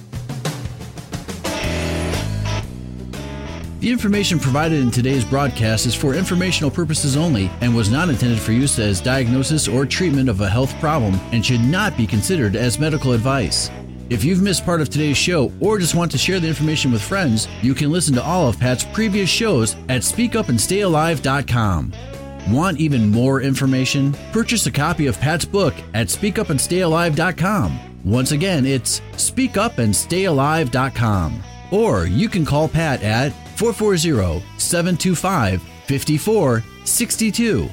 The 3.80 3.90
information 3.90 4.38
provided 4.38 4.80
in 4.80 4.92
today's 4.92 5.24
broadcast 5.24 5.86
is 5.86 5.94
for 5.94 6.14
informational 6.14 6.70
purposes 6.70 7.16
only 7.16 7.50
and 7.60 7.74
was 7.74 7.90
not 7.90 8.08
intended 8.08 8.38
for 8.38 8.52
use 8.52 8.78
as 8.78 9.00
diagnosis 9.00 9.66
or 9.66 9.86
treatment 9.86 10.28
of 10.28 10.40
a 10.40 10.48
health 10.48 10.78
problem 10.78 11.14
and 11.32 11.44
should 11.44 11.62
not 11.62 11.96
be 11.96 12.06
considered 12.06 12.54
as 12.54 12.78
medical 12.78 13.12
advice. 13.12 13.70
If 14.12 14.22
you've 14.24 14.42
missed 14.42 14.64
part 14.66 14.82
of 14.82 14.90
today's 14.90 15.16
show 15.16 15.50
or 15.58 15.78
just 15.78 15.94
want 15.94 16.12
to 16.12 16.18
share 16.18 16.38
the 16.38 16.46
information 16.46 16.92
with 16.92 17.00
friends, 17.00 17.48
you 17.62 17.72
can 17.72 17.90
listen 17.90 18.12
to 18.16 18.22
all 18.22 18.46
of 18.46 18.60
Pat's 18.60 18.84
previous 18.84 19.30
shows 19.30 19.74
at 19.88 20.02
speakupandstayalive.com. 20.02 21.92
Want 22.50 22.78
even 22.78 23.10
more 23.10 23.40
information? 23.40 24.14
Purchase 24.30 24.66
a 24.66 24.70
copy 24.70 25.06
of 25.06 25.18
Pat's 25.18 25.46
book 25.46 25.72
at 25.94 26.08
speakupandstayalive.com. 26.08 27.80
Once 28.04 28.32
again, 28.32 28.66
it's 28.66 29.00
speakupandstayalive.com. 29.12 31.42
Or 31.70 32.04
you 32.04 32.28
can 32.28 32.44
call 32.44 32.68
Pat 32.68 33.02
at 33.02 33.32
440 33.56 34.44
725 34.58 35.62
5462. 35.62 37.70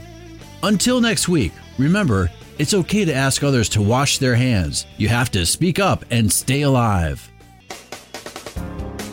Until 0.63 1.01
next 1.01 1.27
week, 1.27 1.51
remember, 1.77 2.31
it's 2.59 2.73
okay 2.73 3.05
to 3.05 3.13
ask 3.13 3.41
others 3.41 3.69
to 3.69 3.81
wash 3.81 4.17
their 4.17 4.35
hands. 4.35 4.85
You 4.97 5.07
have 5.07 5.31
to 5.31 5.45
speak 5.45 5.79
up 5.79 6.05
and 6.11 6.31
stay 6.31 6.61
alive. 6.61 7.31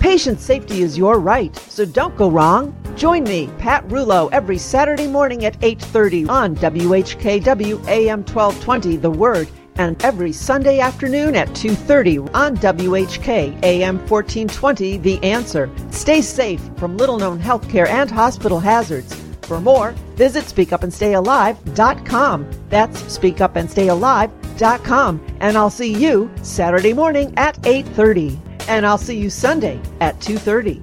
Patient 0.01 0.41
safety 0.41 0.83
is 0.83 0.99
your 0.99 1.19
right, 1.19 1.55
so 1.57 1.85
don't 1.85 2.17
go 2.17 2.31
wrong. 2.31 2.75
Join 2.97 3.25
me, 3.25 3.49
Pat 3.59 3.91
Rouleau, 3.91 4.29
every 4.29 4.59
Saturday 4.59 5.07
morning 5.07 5.45
at 5.45 5.57
8:30 5.63 6.29
on 6.29 6.57
WHKW 6.57 7.87
AM 7.89 8.25
1220 8.25 8.97
The 8.97 9.11
Word 9.11 9.49
and 9.79 10.03
every 10.03 10.33
Sunday 10.33 10.81
afternoon 10.81 11.37
at 11.37 11.49
2:30 11.55 12.19
on 12.35 12.57
WHK 12.57 13.57
AM 13.63 13.99
1420 14.07 14.97
The 14.99 15.23
Answer. 15.23 15.69
Stay 15.91 16.23
safe 16.23 16.63
from 16.77 16.97
little-known 16.97 17.39
healthcare 17.39 17.89
and 17.89 18.11
hospital 18.11 18.61
hazards. 18.61 19.26
For 19.47 19.61
more, 19.61 19.93
visit 20.17 20.45
speakupandstayalive.com. 20.45 22.51
That's 22.69 23.03
speakupandstayalive.com. 23.03 25.27
And 25.41 25.57
I'll 25.57 25.71
see 25.71 25.95
you 25.95 26.31
Saturday 26.43 26.93
morning 26.93 27.33
at 27.37 27.57
8:30 27.63 28.37
and 28.69 28.85
I'll 28.85 28.99
see 28.99 29.17
you 29.17 29.31
Sunday 29.31 29.81
at 30.01 30.21
2:30. 30.21 30.83